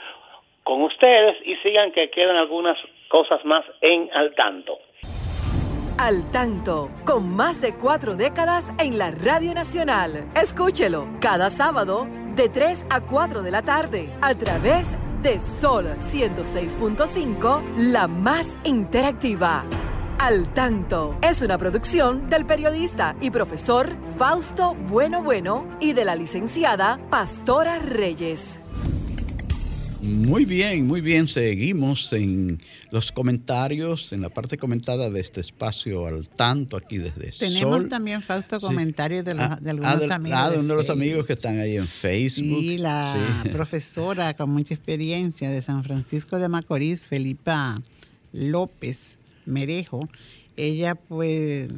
con 0.63 0.81
ustedes 0.83 1.37
y 1.45 1.55
sigan 1.57 1.91
que 1.91 2.09
quedan 2.09 2.37
algunas 2.37 2.77
cosas 3.07 3.43
más 3.45 3.65
en 3.81 4.09
al 4.13 4.33
tanto. 4.35 4.79
Al 5.99 6.31
tanto, 6.31 6.89
con 7.05 7.35
más 7.35 7.61
de 7.61 7.73
cuatro 7.77 8.15
décadas 8.15 8.71
en 8.79 8.97
la 8.97 9.11
Radio 9.11 9.53
Nacional. 9.53 10.31
Escúchelo 10.33 11.07
cada 11.19 11.49
sábado 11.49 12.07
de 12.35 12.47
3 12.47 12.85
a 12.89 13.01
4 13.01 13.41
de 13.41 13.51
la 13.51 13.63
tarde 13.63 14.09
a 14.21 14.33
través 14.33 14.97
de 15.21 15.39
Sol 15.59 15.85
106.5, 16.11 17.61
la 17.77 18.07
más 18.07 18.47
interactiva. 18.63 19.65
Al 20.17 20.53
tanto 20.53 21.17
es 21.21 21.41
una 21.41 21.57
producción 21.57 22.29
del 22.29 22.45
periodista 22.45 23.15
y 23.21 23.31
profesor 23.31 23.95
Fausto 24.17 24.75
Bueno 24.75 25.23
Bueno 25.23 25.65
y 25.79 25.93
de 25.93 26.05
la 26.05 26.15
licenciada 26.15 26.99
Pastora 27.09 27.79
Reyes. 27.79 28.59
Muy 30.01 30.45
bien, 30.45 30.87
muy 30.87 31.01
bien. 31.01 31.27
Seguimos 31.27 32.13
en 32.13 32.61
los 32.89 33.11
comentarios, 33.11 34.13
en 34.13 34.21
la 34.21 34.29
parte 34.29 34.57
comentada 34.57 35.09
de 35.09 35.19
este 35.19 35.41
espacio 35.41 36.07
al 36.07 36.29
tanto 36.29 36.77
aquí 36.77 36.97
desde 36.97 37.31
Tenemos 37.31 37.89
también, 37.89 38.21
Fausto, 38.21 38.59
comentarios 38.61 39.25
de, 39.25 39.31
ah, 39.37 39.57
de 39.61 39.71
algunos 39.71 40.09
ah, 40.09 40.15
amigos. 40.15 40.39
Ah, 40.41 40.49
de 40.51 40.59
uno 40.59 40.69
de 40.69 40.75
los 40.75 40.89
amigos 40.89 41.27
que 41.27 41.33
están 41.33 41.59
ahí 41.59 41.75
en 41.75 41.87
Facebook. 41.87 42.59
Sí, 42.59 42.77
la 42.77 43.43
profesora 43.51 44.33
con 44.35 44.51
mucha 44.51 44.73
experiencia 44.73 45.49
de 45.49 45.61
San 45.61 45.83
Francisco 45.83 46.39
de 46.39 46.47
Macorís, 46.47 47.01
Felipa 47.01 47.81
López 48.31 49.19
Merejo, 49.45 50.07
ella 50.55 50.95
pues 50.95 51.69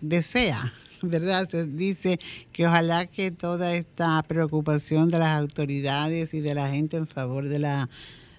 desea 0.00 0.72
¿verdad? 1.08 1.48
Se 1.48 1.66
dice 1.66 2.18
que 2.52 2.66
ojalá 2.66 3.06
que 3.06 3.30
toda 3.30 3.74
esta 3.74 4.22
preocupación 4.22 5.10
de 5.10 5.18
las 5.18 5.38
autoridades 5.38 6.34
y 6.34 6.40
de 6.40 6.54
la 6.54 6.68
gente 6.68 6.96
en 6.96 7.06
favor 7.06 7.48
de 7.48 7.58
la 7.58 7.88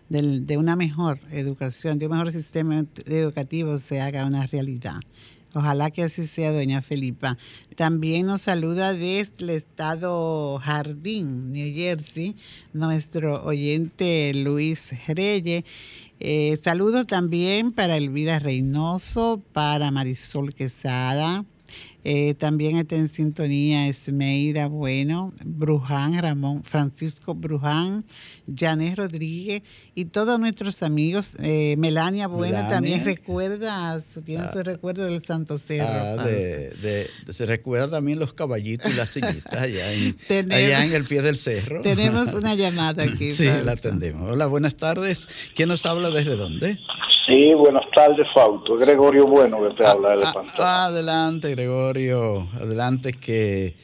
de, 0.10 0.58
una 0.58 0.76
mejor 0.76 1.20
educación, 1.32 2.00
de 2.00 2.06
un 2.08 2.14
mejor 2.14 2.32
sistema 2.32 2.86
educativo 3.06 3.78
se 3.78 4.02
haga 4.02 4.26
una 4.26 4.48
realidad. 4.48 5.00
Ojalá 5.54 5.92
que 5.92 6.04
así 6.04 6.28
sea, 6.28 6.52
doña 6.52 6.82
Felipa. 6.82 7.38
También 7.76 8.28
nos 8.28 8.42
saluda 8.42 8.94
desde 8.94 9.44
el 9.44 9.50
estado 9.52 10.60
Jardín, 10.60 11.52
New 11.52 11.74
Jersey, 11.74 12.36
nuestro 12.74 13.44
oyente 13.44 14.34
Luis 14.36 14.94
Reyes. 15.08 15.64
Eh, 16.20 16.58
saludos 16.62 17.08
también 17.08 17.72
para 17.72 17.98
Elvira 17.98 18.40
Reynoso, 18.40 19.42
para 19.54 19.90
Marisol 19.90 20.54
Quesada, 20.54 21.46
eh, 22.10 22.36
también 22.36 22.78
está 22.78 22.96
en 22.96 23.10
sintonía 23.10 23.88
Esmeira 23.88 24.68
Bueno, 24.68 25.34
Bruján, 25.44 26.18
Ramón, 26.18 26.64
Francisco 26.64 27.36
Bruján, 27.36 28.06
Janet 28.56 28.96
Rodríguez 28.96 29.64
y 29.94 30.06
todos 30.06 30.40
nuestros 30.40 30.84
amigos. 30.84 31.32
Eh, 31.40 31.76
Melania 31.78 32.28
Bueno 32.28 32.60
también 32.70 33.04
recuerda, 33.04 34.02
tiene 34.26 34.46
ah. 34.46 34.52
su 34.54 34.64
recuerdo 34.64 35.04
del 35.04 35.22
Santo 35.26 35.58
Cerro. 35.58 36.22
Ah, 36.22 36.26
se 37.30 37.46
recuerda 37.46 37.98
también 37.98 38.20
los 38.20 38.34
caballitos 38.34 38.90
y 38.90 38.94
las 38.94 39.10
sillitas 39.10 39.62
allá 39.62 39.92
en, 39.92 40.16
allá 40.52 40.86
en 40.86 40.94
el 40.94 41.04
pie 41.04 41.22
del 41.22 41.36
cerro. 41.36 41.82
Tenemos 41.82 42.34
una 42.34 42.56
llamada 42.56 43.04
aquí. 43.04 43.32
sí, 43.32 43.50
la 43.66 43.74
atendemos. 43.74 44.32
Hola, 44.32 44.46
buenas 44.46 44.76
tardes. 44.76 45.28
¿Quién 45.56 45.68
nos 45.68 45.86
habla 45.86 46.10
desde 46.10 46.38
dónde? 46.38 46.80
Sí, 47.28 47.54
buenas 47.56 47.84
tardes, 47.94 48.26
Fausto. 48.34 48.78
Gregorio 48.78 49.28
Bueno 49.28 49.62
que 49.62 49.76
te 49.76 49.86
ah, 49.86 49.92
habla 49.92 50.16
de 50.16 50.24
ah, 50.26 50.32
pantalla. 50.34 50.86
Adelante, 50.86 51.52
Gregorio. 51.52 52.48
Adelante, 52.54 53.12
que 53.12 53.76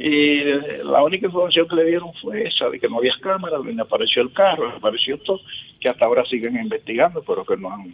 Y 0.00 0.44
la 0.84 1.02
única 1.02 1.26
información 1.26 1.66
que 1.66 1.74
le 1.74 1.86
dieron 1.86 2.12
fue 2.22 2.46
esa, 2.46 2.70
de 2.70 2.78
que 2.78 2.88
no 2.88 2.98
había 2.98 3.14
cámaras, 3.20 3.64
donde 3.64 3.82
apareció 3.82 4.22
el 4.22 4.32
carro, 4.32 4.68
apareció 4.68 5.18
todo, 5.18 5.40
que 5.80 5.88
hasta 5.88 6.04
ahora 6.04 6.24
siguen 6.26 6.54
investigando, 6.54 7.20
pero 7.20 7.44
que 7.44 7.56
no 7.56 7.72
han 7.72 7.92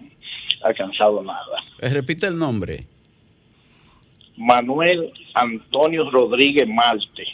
alcanzado 0.62 1.22
nada. 1.22 1.62
Eh, 1.80 1.88
repite 1.88 2.26
el 2.26 2.38
nombre. 2.38 2.86
Manuel 4.36 5.14
Antonio 5.32 6.10
Rodríguez 6.10 6.68
Malte. 6.68 7.24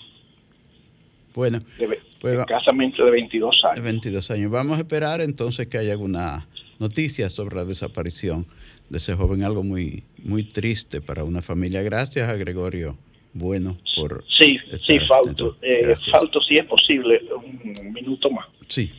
Bueno, 1.35 1.59
de, 1.77 1.99
pues 2.21 2.39
escasamente 2.39 3.03
de 3.03 3.11
22 3.11 3.65
años. 3.65 3.75
De 3.75 3.83
22 3.83 4.31
años. 4.31 4.53
Vamos 4.53 4.79
a 4.79 4.83
esperar 4.83 5.21
entonces 5.21 5.67
que 5.67 5.79
haya 5.79 5.95
alguna 5.95 6.47
noticia 6.79 7.29
sobre 7.29 7.57
la 7.57 7.65
desaparición 7.65 8.47
de 8.89 8.99
ese 8.99 9.15
joven, 9.15 9.43
algo 9.43 9.65
muy, 9.65 10.05
muy 10.23 10.45
triste 10.45 11.01
para 11.01 11.25
una 11.25 11.43
familia. 11.43 11.83
Gracias 11.83 12.29
a 12.29 12.37
Gregorio 12.37 12.97
bueno 13.33 13.77
por... 13.97 14.25
Sí, 14.39 14.59
sí, 14.83 14.99
Fausto. 15.01 15.57
Eh, 15.63 15.95
Fausto, 16.11 16.41
si 16.41 16.59
es 16.59 16.67
posible, 16.67 17.23
un 17.35 17.93
minuto 17.93 18.31
más. 18.31 18.47
Sí. 18.69 18.91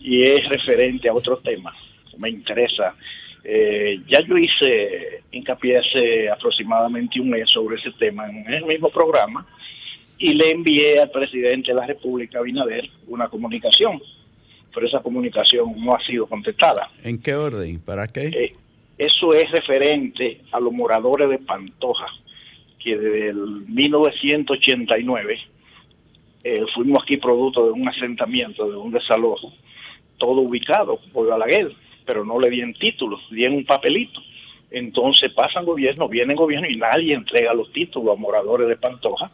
Y 0.00 0.22
es 0.22 0.48
referente 0.48 1.08
a 1.08 1.14
otro 1.14 1.36
tema. 1.38 1.74
Me 2.20 2.30
interesa. 2.30 2.94
Eh, 3.42 4.00
ya 4.06 4.20
yo 4.20 4.36
hice 4.36 5.22
hincapié 5.32 5.78
hace 5.78 6.28
aproximadamente 6.28 7.20
un 7.20 7.30
mes 7.30 7.48
sobre 7.48 7.76
ese 7.76 7.90
tema 7.92 8.28
en 8.28 8.52
el 8.52 8.66
mismo 8.66 8.90
programa 8.90 9.46
y 10.18 10.34
le 10.34 10.52
envié 10.52 11.00
al 11.00 11.10
presidente 11.10 11.68
de 11.68 11.74
la 11.74 11.86
República, 11.86 12.38
Abinader, 12.38 12.88
una 13.06 13.28
comunicación. 13.28 14.00
Pero 14.72 14.86
esa 14.86 15.00
comunicación 15.00 15.74
no 15.78 15.96
ha 15.96 16.04
sido 16.04 16.26
contestada. 16.26 16.88
¿En 17.02 17.20
qué 17.20 17.34
orden? 17.34 17.80
¿Para 17.80 18.06
qué? 18.06 18.26
Eh, 18.28 18.52
eso 18.98 19.32
es 19.34 19.50
referente 19.50 20.42
a 20.52 20.60
los 20.60 20.72
moradores 20.72 21.30
de 21.30 21.38
Pantoja 21.38 22.06
que 22.82 22.96
desde 22.96 23.28
el 23.28 23.66
1989 23.68 25.38
eh, 26.42 26.64
fuimos 26.74 27.02
aquí 27.02 27.18
producto 27.18 27.66
de 27.66 27.72
un 27.72 27.88
asentamiento, 27.88 28.68
de 28.68 28.76
un 28.76 28.90
desalojo, 28.90 29.52
todo 30.18 30.40
ubicado 30.40 30.98
por 31.12 31.26
Balaguer, 31.26 31.72
pero 32.06 32.24
no 32.24 32.40
le 32.40 32.50
dieron 32.50 32.72
títulos, 32.74 33.20
dieron 33.30 33.58
un 33.58 33.64
papelito. 33.64 34.20
Entonces 34.70 35.32
pasan 35.32 35.64
gobierno, 35.64 36.08
viene 36.08 36.34
gobierno 36.34 36.68
y 36.68 36.76
nadie 36.76 37.14
entrega 37.14 37.52
los 37.52 37.72
títulos 37.72 38.16
a 38.16 38.20
moradores 38.20 38.68
de 38.68 38.76
Pantoja 38.76 39.30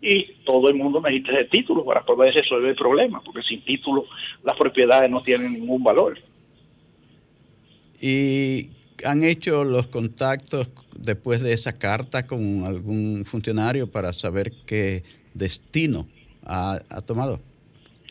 y 0.00 0.24
todo 0.44 0.68
el 0.68 0.74
mundo 0.74 1.00
necesita 1.00 1.32
ese 1.32 1.48
título 1.48 1.84
para 1.84 2.04
poder 2.04 2.34
resolver 2.34 2.70
el 2.70 2.76
problema, 2.76 3.20
porque 3.24 3.42
sin 3.42 3.62
título 3.62 4.04
las 4.44 4.56
propiedades 4.56 5.10
no 5.10 5.22
tienen 5.22 5.54
ningún 5.54 5.82
valor. 5.82 6.18
¿Y 8.00 8.68
han 9.04 9.24
hecho 9.24 9.64
los 9.64 9.88
contactos 9.88 10.70
después 10.96 11.42
de 11.42 11.52
esa 11.52 11.78
carta 11.78 12.26
con 12.26 12.64
algún 12.64 13.24
funcionario 13.24 13.90
para 13.90 14.12
saber 14.12 14.52
qué 14.66 15.02
destino 15.34 16.06
ha, 16.44 16.78
tomado? 17.06 17.40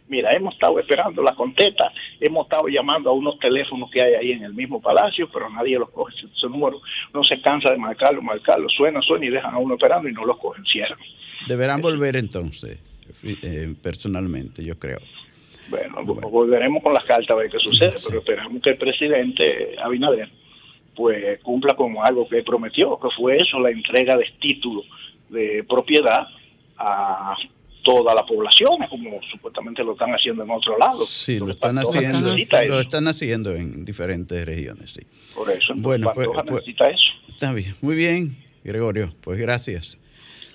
Mira, 0.08 0.36
hemos 0.36 0.54
estado 0.54 0.80
esperando 0.80 1.24
la 1.24 1.34
contesta, 1.34 1.92
hemos 2.20 2.46
estado 2.46 2.68
llamando 2.68 3.10
a 3.10 3.14
unos 3.14 3.40
teléfonos 3.40 3.90
que 3.90 4.02
hay 4.02 4.14
ahí 4.14 4.32
en 4.34 4.44
el 4.44 4.54
mismo 4.54 4.80
palacio, 4.80 5.28
pero 5.34 5.50
nadie 5.50 5.80
los 5.80 5.90
coge. 5.90 6.14
Ese 6.16 6.48
número 6.48 6.80
no 7.14 7.24
se 7.24 7.42
cansa 7.42 7.72
de 7.72 7.78
marcarlo, 7.78 8.22
marcarlo, 8.22 8.70
suena, 8.70 9.02
suena 9.02 9.26
y 9.26 9.30
dejan 9.30 9.56
a 9.56 9.58
uno 9.58 9.74
esperando 9.76 10.08
y 10.08 10.14
no 10.14 10.24
los 10.26 10.38
cogen, 10.38 10.64
cierran. 10.66 11.00
Deberán 11.48 11.82
volver 11.82 12.18
entonces, 12.18 12.80
eh, 13.24 13.74
personalmente, 13.82 14.64
yo 14.64 14.78
creo. 14.78 15.00
Bueno, 15.70 16.04
volveremos 16.04 16.84
con 16.84 16.94
las 16.94 17.04
cartas 17.06 17.32
a 17.32 17.36
ver 17.36 17.50
qué 17.50 17.58
sucede, 17.58 17.96
pero 18.06 18.20
esperamos 18.20 18.62
que 18.62 18.70
el 18.70 18.78
presidente 18.78 19.76
Abinader 19.82 20.30
pues 20.96 21.40
cumpla 21.42 21.76
con 21.76 21.96
algo 21.98 22.28
que 22.28 22.44
prometió, 22.44 22.98
que 23.00 23.10
fue 23.18 23.38
eso, 23.38 23.60
la 23.60 23.70
entrega 23.70 24.18
de 24.18 24.26
títulos 24.40 24.86
de 25.30 25.64
propiedad 25.68 26.28
a 26.78 27.36
toda 27.84 28.16
la 28.16 28.26
población, 28.26 28.80
como 28.90 29.20
supuestamente 29.32 29.84
lo 29.84 29.94
están 29.94 30.10
haciendo 30.12 30.44
en 30.44 30.50
otro 30.50 30.78
lado. 30.78 31.06
Sí, 31.06 31.40
lo 31.40 31.52
están 31.52 31.78
haciendo, 31.78 32.36
lo 32.68 32.80
están 32.80 33.08
haciendo 33.08 33.54
en 33.54 33.86
diferentes 33.86 34.46
regiones, 34.46 34.92
sí. 34.92 35.02
Por 35.36 35.52
eso, 35.52 35.74
bueno, 35.76 36.12
pues, 36.14 36.28
pues, 36.34 36.52
necesita 36.52 36.90
eso. 36.90 37.14
Está 37.30 37.54
bien, 37.54 37.76
muy 37.82 37.96
bien, 37.96 38.38
Gregorio, 38.64 39.14
pues 39.22 39.40
gracias. 39.40 40.00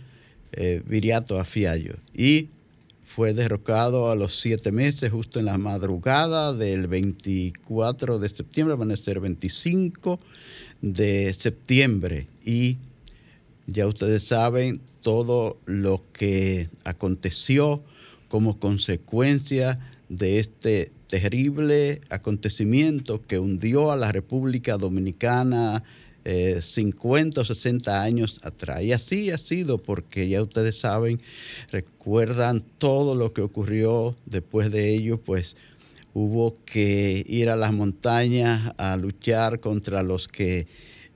eh, 0.53 0.82
Viriato 0.86 1.38
Afiallo. 1.38 1.95
Y 2.14 2.49
fue 3.05 3.34
derrocado 3.34 4.11
a 4.11 4.14
los 4.14 4.41
siete 4.41 4.72
meses, 4.72 5.11
justo 5.11 5.41
en 5.41 5.47
la 5.47 5.59
madrugada 5.59 6.55
del 6.55 6.86
24 6.86 8.18
de 8.18 8.28
septiembre, 8.28 8.76
van 8.76 8.93
a 8.93 8.97
ser 8.97 9.20
25 9.20 10.18
de 10.80 11.34
septiembre. 11.34 12.28
Y 12.45 12.78
ya 13.66 13.86
ustedes 13.86 14.24
saben 14.24 14.80
todo 15.02 15.58
lo 15.66 16.02
que 16.12 16.68
aconteció 16.84 17.82
como 18.28 18.58
consecuencia 18.58 19.78
de 20.08 20.38
este 20.38 20.92
terrible 21.08 22.00
acontecimiento 22.11 23.20
que 23.22 23.38
hundió 23.38 23.90
a 23.90 23.96
la 23.96 24.12
República 24.12 24.76
Dominicana 24.76 25.82
50 26.24 27.40
eh, 27.40 27.42
o 27.42 27.44
60 27.44 28.02
años 28.02 28.40
atrás. 28.44 28.82
Y 28.82 28.92
así 28.92 29.30
ha 29.30 29.38
sido 29.38 29.78
porque 29.78 30.28
ya 30.28 30.42
ustedes 30.42 30.78
saben, 30.78 31.20
recuerdan 31.70 32.62
todo 32.78 33.14
lo 33.14 33.32
que 33.32 33.40
ocurrió 33.40 34.14
después 34.26 34.70
de 34.70 34.94
ello, 34.94 35.18
pues 35.18 35.56
hubo 36.12 36.56
que 36.64 37.24
ir 37.26 37.48
a 37.48 37.56
las 37.56 37.72
montañas 37.72 38.72
a 38.76 38.96
luchar 38.96 39.61
contra 39.61 40.02
los 40.02 40.28
que 40.28 40.66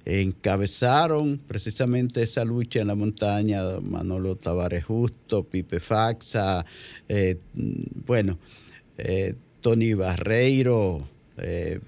encabezaron 0.04 1.38
precisamente 1.38 2.22
esa 2.22 2.44
lucha 2.44 2.80
en 2.80 2.88
la 2.88 2.94
montaña, 2.94 3.62
Manolo 3.80 4.36
Tavares 4.36 4.84
Justo, 4.84 5.44
Pipe 5.44 5.80
Faxa, 5.80 6.64
eh, 7.08 7.38
bueno, 8.06 8.38
eh, 8.98 9.34
Tony 9.60 9.94
Barreiro, 9.94 11.08
eh, 11.38 11.80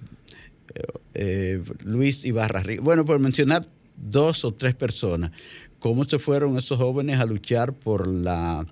Luis 1.84 2.24
Ibarra. 2.24 2.62
Bueno, 2.80 3.04
por 3.04 3.18
mencionar 3.18 3.66
dos 3.96 4.44
o 4.44 4.52
tres 4.52 4.74
personas, 4.74 5.30
cómo 5.78 6.04
se 6.04 6.18
fueron 6.18 6.56
esos 6.56 6.78
jóvenes 6.78 7.20
a 7.20 7.26
luchar 7.26 7.74
por 7.74 8.06
la 8.06 8.66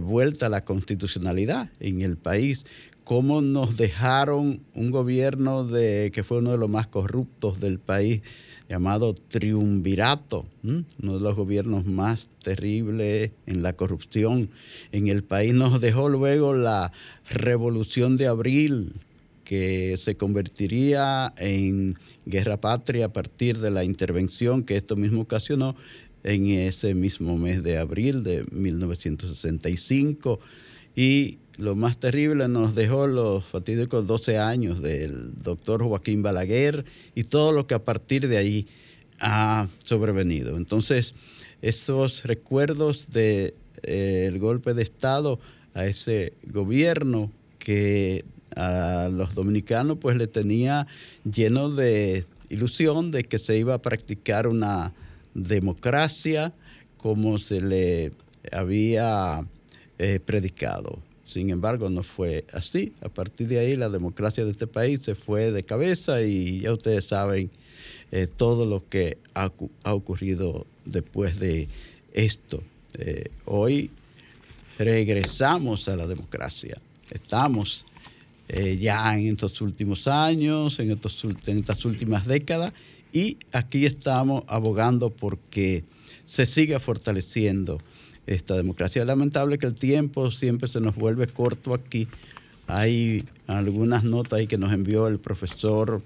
vuelta 0.00 0.46
a 0.46 0.48
la 0.48 0.64
constitucionalidad 0.64 1.70
en 1.78 2.00
el 2.00 2.16
país, 2.16 2.64
cómo 3.04 3.40
nos 3.40 3.76
dejaron 3.76 4.60
un 4.74 4.90
gobierno 4.90 5.64
de, 5.64 6.10
que 6.12 6.24
fue 6.24 6.38
uno 6.38 6.50
de 6.50 6.58
los 6.58 6.68
más 6.68 6.88
corruptos 6.88 7.60
del 7.60 7.78
país 7.78 8.22
llamado 8.68 9.14
triunvirato, 9.14 10.46
uno 10.62 10.84
de 11.14 11.20
los 11.20 11.34
gobiernos 11.34 11.86
más 11.86 12.28
terribles 12.42 13.32
en 13.46 13.62
la 13.62 13.72
corrupción 13.72 14.50
en 14.92 15.08
el 15.08 15.24
país. 15.24 15.54
Nos 15.54 15.80
dejó 15.80 16.08
luego 16.08 16.54
la 16.54 16.92
revolución 17.30 18.16
de 18.16 18.26
abril, 18.26 18.92
que 19.44 19.96
se 19.96 20.14
convertiría 20.16 21.32
en 21.38 21.96
guerra 22.26 22.60
patria 22.60 23.06
a 23.06 23.12
partir 23.12 23.58
de 23.58 23.70
la 23.70 23.82
intervención 23.82 24.62
que 24.62 24.76
esto 24.76 24.94
mismo 24.94 25.22
ocasionó 25.22 25.74
en 26.22 26.48
ese 26.48 26.94
mismo 26.94 27.38
mes 27.38 27.62
de 27.62 27.78
abril 27.78 28.22
de 28.24 28.44
1965. 28.52 30.40
Y 30.94 31.38
lo 31.58 31.74
más 31.74 31.98
terrible 31.98 32.48
nos 32.48 32.74
dejó 32.76 33.08
los 33.08 33.44
fatídicos 33.44 34.06
12 34.06 34.38
años 34.38 34.80
del 34.80 35.42
doctor 35.42 35.82
Joaquín 35.82 36.22
Balaguer 36.22 36.84
y 37.16 37.24
todo 37.24 37.52
lo 37.52 37.66
que 37.66 37.74
a 37.74 37.84
partir 37.84 38.28
de 38.28 38.36
ahí 38.36 38.68
ha 39.20 39.68
sobrevenido. 39.84 40.56
Entonces, 40.56 41.14
esos 41.60 42.24
recuerdos 42.24 43.10
del 43.10 43.54
de, 43.82 44.28
eh, 44.32 44.38
golpe 44.38 44.72
de 44.72 44.84
Estado 44.84 45.40
a 45.74 45.84
ese 45.84 46.32
gobierno 46.44 47.32
que 47.58 48.24
a 48.54 49.08
los 49.10 49.34
dominicanos 49.34 49.98
pues 50.00 50.16
le 50.16 50.28
tenía 50.28 50.86
lleno 51.24 51.70
de 51.70 52.24
ilusión 52.50 53.10
de 53.10 53.24
que 53.24 53.40
se 53.40 53.58
iba 53.58 53.74
a 53.74 53.82
practicar 53.82 54.46
una 54.46 54.94
democracia 55.34 56.54
como 56.96 57.38
se 57.38 57.60
le 57.60 58.12
había 58.52 59.44
eh, 59.98 60.20
predicado. 60.24 61.07
Sin 61.28 61.50
embargo, 61.50 61.90
no 61.90 62.02
fue 62.02 62.46
así. 62.54 62.94
A 63.02 63.10
partir 63.10 63.48
de 63.48 63.58
ahí, 63.58 63.76
la 63.76 63.90
democracia 63.90 64.46
de 64.46 64.50
este 64.50 64.66
país 64.66 65.00
se 65.02 65.14
fue 65.14 65.52
de 65.52 65.62
cabeza 65.62 66.22
y 66.22 66.60
ya 66.60 66.72
ustedes 66.72 67.04
saben 67.04 67.50
eh, 68.12 68.26
todo 68.34 68.64
lo 68.64 68.88
que 68.88 69.18
ha, 69.34 69.52
ocurrido 69.92 70.66
después 70.86 71.38
de 71.38 71.68
esto. 72.14 72.62
Eh, 72.98 73.26
hoy 73.44 73.90
regresamos 74.78 75.86
a 75.90 75.96
la 75.96 76.06
democracia. 76.06 76.80
Estamos 77.10 77.84
eh, 78.48 78.78
ya 78.80 79.18
en 79.18 79.34
estos 79.34 79.60
últimos 79.60 80.08
años, 80.08 80.78
en, 80.78 80.92
estos, 80.92 81.22
en 81.24 81.58
estas 81.58 81.84
últimas 81.84 82.26
décadas, 82.26 82.72
y 83.12 83.36
aquí 83.52 83.84
estamos 83.84 84.44
abogando 84.46 85.10
porque 85.10 85.84
se 86.24 86.46
siga 86.46 86.80
fortaleciendo 86.80 87.78
esta 88.28 88.54
democracia. 88.54 89.02
Es 89.02 89.06
lamentable 89.06 89.58
que 89.58 89.66
el 89.66 89.74
tiempo 89.74 90.30
siempre 90.30 90.68
se 90.68 90.80
nos 90.80 90.94
vuelve 90.94 91.26
corto 91.26 91.74
aquí. 91.74 92.08
Hay 92.66 93.24
algunas 93.46 94.04
notas 94.04 94.40
ahí 94.40 94.46
que 94.46 94.58
nos 94.58 94.72
envió 94.72 95.08
el 95.08 95.18
profesor 95.18 96.02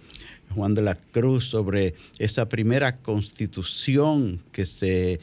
Juan 0.55 0.75
de 0.75 0.83
la 0.83 0.95
Cruz 0.95 1.47
sobre 1.47 1.95
esa 2.19 2.49
primera 2.49 2.93
constitución 2.93 4.41
que 4.53 4.67
se, 4.67 5.19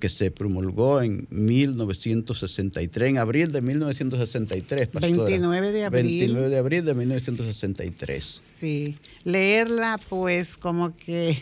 que 0.00 0.08
se 0.08 0.30
promulgó 0.32 1.02
en 1.02 1.28
1963, 1.30 3.10
en 3.10 3.18
abril 3.18 3.52
de 3.52 3.62
1963. 3.62 4.88
29 4.92 5.70
de 5.70 5.84
abril. 5.84 6.02
29 6.02 6.48
de 6.48 6.58
abril 6.58 6.84
de 6.84 6.94
1963. 6.94 8.40
Sí, 8.42 8.98
leerla 9.24 10.00
pues 10.08 10.56
como 10.56 10.96
que 10.96 11.40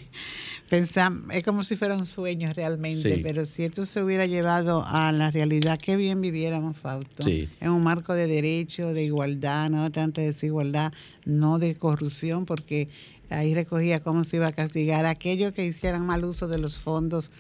pensamos, 0.75 1.33
es 1.33 1.45
como 1.45 1.63
si 1.63 1.77
fuera 1.77 1.97
un 1.97 2.05
sueño 2.05 2.53
realmente, 2.53 3.21
pero 3.23 3.47
si 3.47 3.63
esto 3.63 3.87
se 3.87 4.03
hubiera 4.03 4.27
llevado 4.27 4.85
a 4.85 5.13
la 5.13 5.31
realidad, 5.31 5.79
qué 5.81 5.97
bien 5.97 6.21
viviéramos, 6.21 6.77
Fausto. 6.77 7.25
En 7.29 7.71
un 7.71 7.83
marco 7.83 8.13
de 8.13 8.27
derecho, 8.27 8.93
de 8.93 9.05
igualdad, 9.05 9.71
no 9.71 9.93
tanta 9.93 10.21
desigualdad, 10.21 10.93
no 11.27 11.61
de 11.61 11.77
corrupción, 11.77 12.45
porque 12.45 12.89
ahí 13.31 13.55
recogía 13.55 14.01
cómo 14.01 14.25
se 14.25 14.37
iba 14.37 14.49
a 14.49 14.53
castigar 14.53 15.07
a 15.07 15.11
aquellos 15.11 15.53
que 15.53 15.65
hicieran 15.65 16.05
mal 16.05 16.25
uso 16.25 16.49
de 16.49 16.59
los 16.59 16.81
fondos 16.81 17.31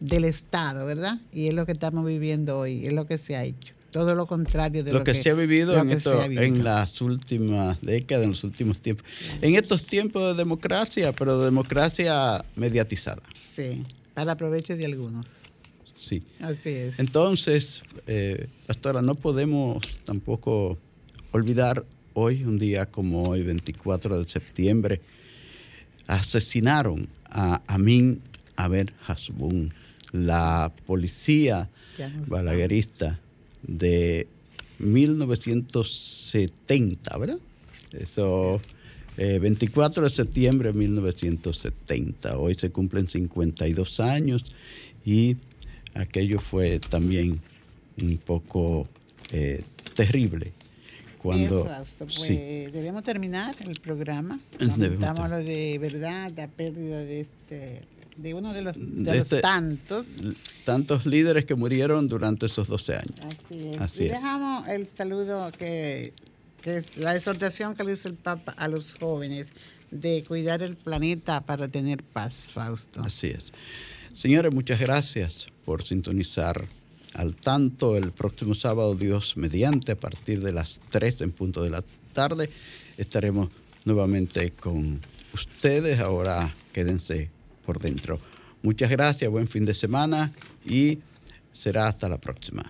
del 0.00 0.24
Estado, 0.24 0.84
¿verdad? 0.84 1.20
Y 1.32 1.46
es 1.46 1.54
lo 1.54 1.66
que 1.66 1.72
estamos 1.72 2.04
viviendo 2.04 2.58
hoy, 2.58 2.86
es 2.86 2.92
lo 2.92 3.06
que 3.06 3.18
se 3.18 3.36
ha 3.36 3.44
hecho 3.44 3.79
todo 3.90 4.14
lo 4.14 4.26
contrario 4.26 4.84
de 4.84 4.92
lo, 4.92 5.04
que, 5.04 5.14
se 5.14 5.30
ha 5.30 5.34
vivido, 5.34 5.76
en, 5.76 5.90
en 6.38 6.64
las 6.64 7.00
últimas 7.00 7.80
décadas, 7.82 8.24
en 8.24 8.30
los 8.30 8.44
últimos 8.44 8.80
tiempos. 8.80 9.04
En 9.40 9.54
estos 9.56 9.84
tiempos 9.84 10.22
de 10.24 10.34
democracia, 10.34 11.12
pero 11.12 11.40
democracia 11.42 12.44
mediatizada. 12.56 13.22
Sí, 13.54 13.82
para 14.14 14.36
provecho 14.36 14.76
de 14.76 14.86
algunos. 14.86 15.26
Sí. 15.98 16.22
Así 16.40 16.70
es. 16.70 16.98
Entonces, 16.98 17.82
eh, 18.06 18.48
pastora, 18.66 19.02
no 19.02 19.14
podemos 19.14 19.82
tampoco 20.04 20.78
olvidar 21.32 21.84
hoy, 22.14 22.44
un 22.44 22.58
día 22.58 22.86
como 22.86 23.28
hoy, 23.28 23.42
24 23.42 24.18
de 24.18 24.28
septiembre, 24.28 25.00
asesinaron 26.06 27.08
a 27.30 27.60
Amin 27.66 28.20
Aber 28.56 28.92
Hasbun, 29.06 29.72
la 30.12 30.72
policía 30.86 31.68
balaguerista 32.28 33.20
de 33.62 34.26
1970, 34.78 37.18
¿verdad? 37.18 37.38
Eso, 37.92 38.60
24 39.16 40.02
eh, 40.02 40.04
de 40.04 40.10
septiembre 40.10 40.72
de 40.72 40.78
1970. 40.78 42.38
Hoy 42.38 42.54
se 42.54 42.70
cumplen 42.70 43.08
52 43.08 44.00
años 44.00 44.44
y 45.04 45.36
aquello 45.94 46.40
fue 46.40 46.80
también 46.80 47.40
un 48.00 48.16
poco 48.18 48.88
eh, 49.32 49.64
terrible. 49.94 50.52
Cuando, 51.18 51.68
pues, 51.98 52.28
debemos 52.28 53.04
terminar 53.04 53.54
el 53.60 53.78
programa. 53.80 54.40
Lamentamos 54.58 55.28
lo 55.28 55.36
de 55.36 55.78
verdad, 55.78 56.32
la 56.34 56.48
pérdida 56.48 57.00
de 57.00 57.20
este 57.20 57.82
de 58.22 58.34
uno 58.34 58.52
de 58.52 58.62
los, 58.62 58.76
este 58.76 59.40
tantos. 59.40 60.22
Tantos 60.64 61.06
líderes 61.06 61.46
que 61.46 61.54
murieron 61.54 62.06
durante 62.06 62.46
esos 62.46 62.68
12 62.68 62.96
años. 62.96 63.14
Así 63.78 64.04
es. 64.04 64.06
y 64.06 64.08
dejamos 64.08 64.68
el 64.68 64.88
saludo 64.88 65.50
que, 65.58 66.12
que 66.62 66.78
es 66.78 66.96
la 66.96 67.16
exhortación 67.16 67.74
que 67.74 67.84
le 67.84 67.92
hizo 67.92 68.08
el 68.08 68.14
Papa 68.14 68.52
a 68.56 68.68
los 68.68 68.94
jóvenes 68.94 69.48
de 69.90 70.24
cuidar 70.26 70.62
el 70.62 70.76
planeta 70.76 71.40
para 71.40 71.68
tener 71.68 72.02
paz, 72.02 72.50
Fausto. 72.52 73.02
Así 73.02 73.28
es. 73.28 73.52
Señores, 74.12 74.52
muchas 74.52 74.78
gracias 74.78 75.48
por 75.64 75.82
sintonizar 75.84 76.68
al 77.14 77.34
tanto 77.34 77.96
el 77.96 78.12
próximo 78.12 78.54
sábado, 78.54 78.94
Dios 78.94 79.36
mediante, 79.36 79.92
a 79.92 79.96
partir 79.98 80.42
de 80.42 80.52
las 80.52 80.80
3 80.90 81.22
en 81.22 81.32
punto 81.32 81.62
de 81.62 81.70
la 81.70 81.82
tarde. 82.12 82.50
Estaremos 82.96 83.48
nuevamente 83.84 84.52
con 84.52 85.00
ustedes. 85.32 86.00
Ahora 86.00 86.54
quédense 86.72 87.30
por 87.70 87.78
dentro. 87.78 88.18
Muchas 88.62 88.90
gracias, 88.90 89.30
buen 89.30 89.46
fin 89.46 89.64
de 89.64 89.74
semana 89.74 90.32
y 90.66 90.98
será 91.52 91.86
hasta 91.86 92.08
la 92.08 92.18
próxima. 92.18 92.64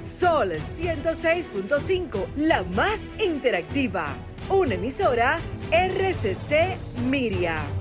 Sol 0.00 0.52
106.5, 0.52 2.28
la 2.36 2.62
más 2.62 3.00
interactiva. 3.18 4.16
Una 4.48 4.74
emisora 4.74 5.40
RCC 5.72 6.78
Miria. 7.10 7.79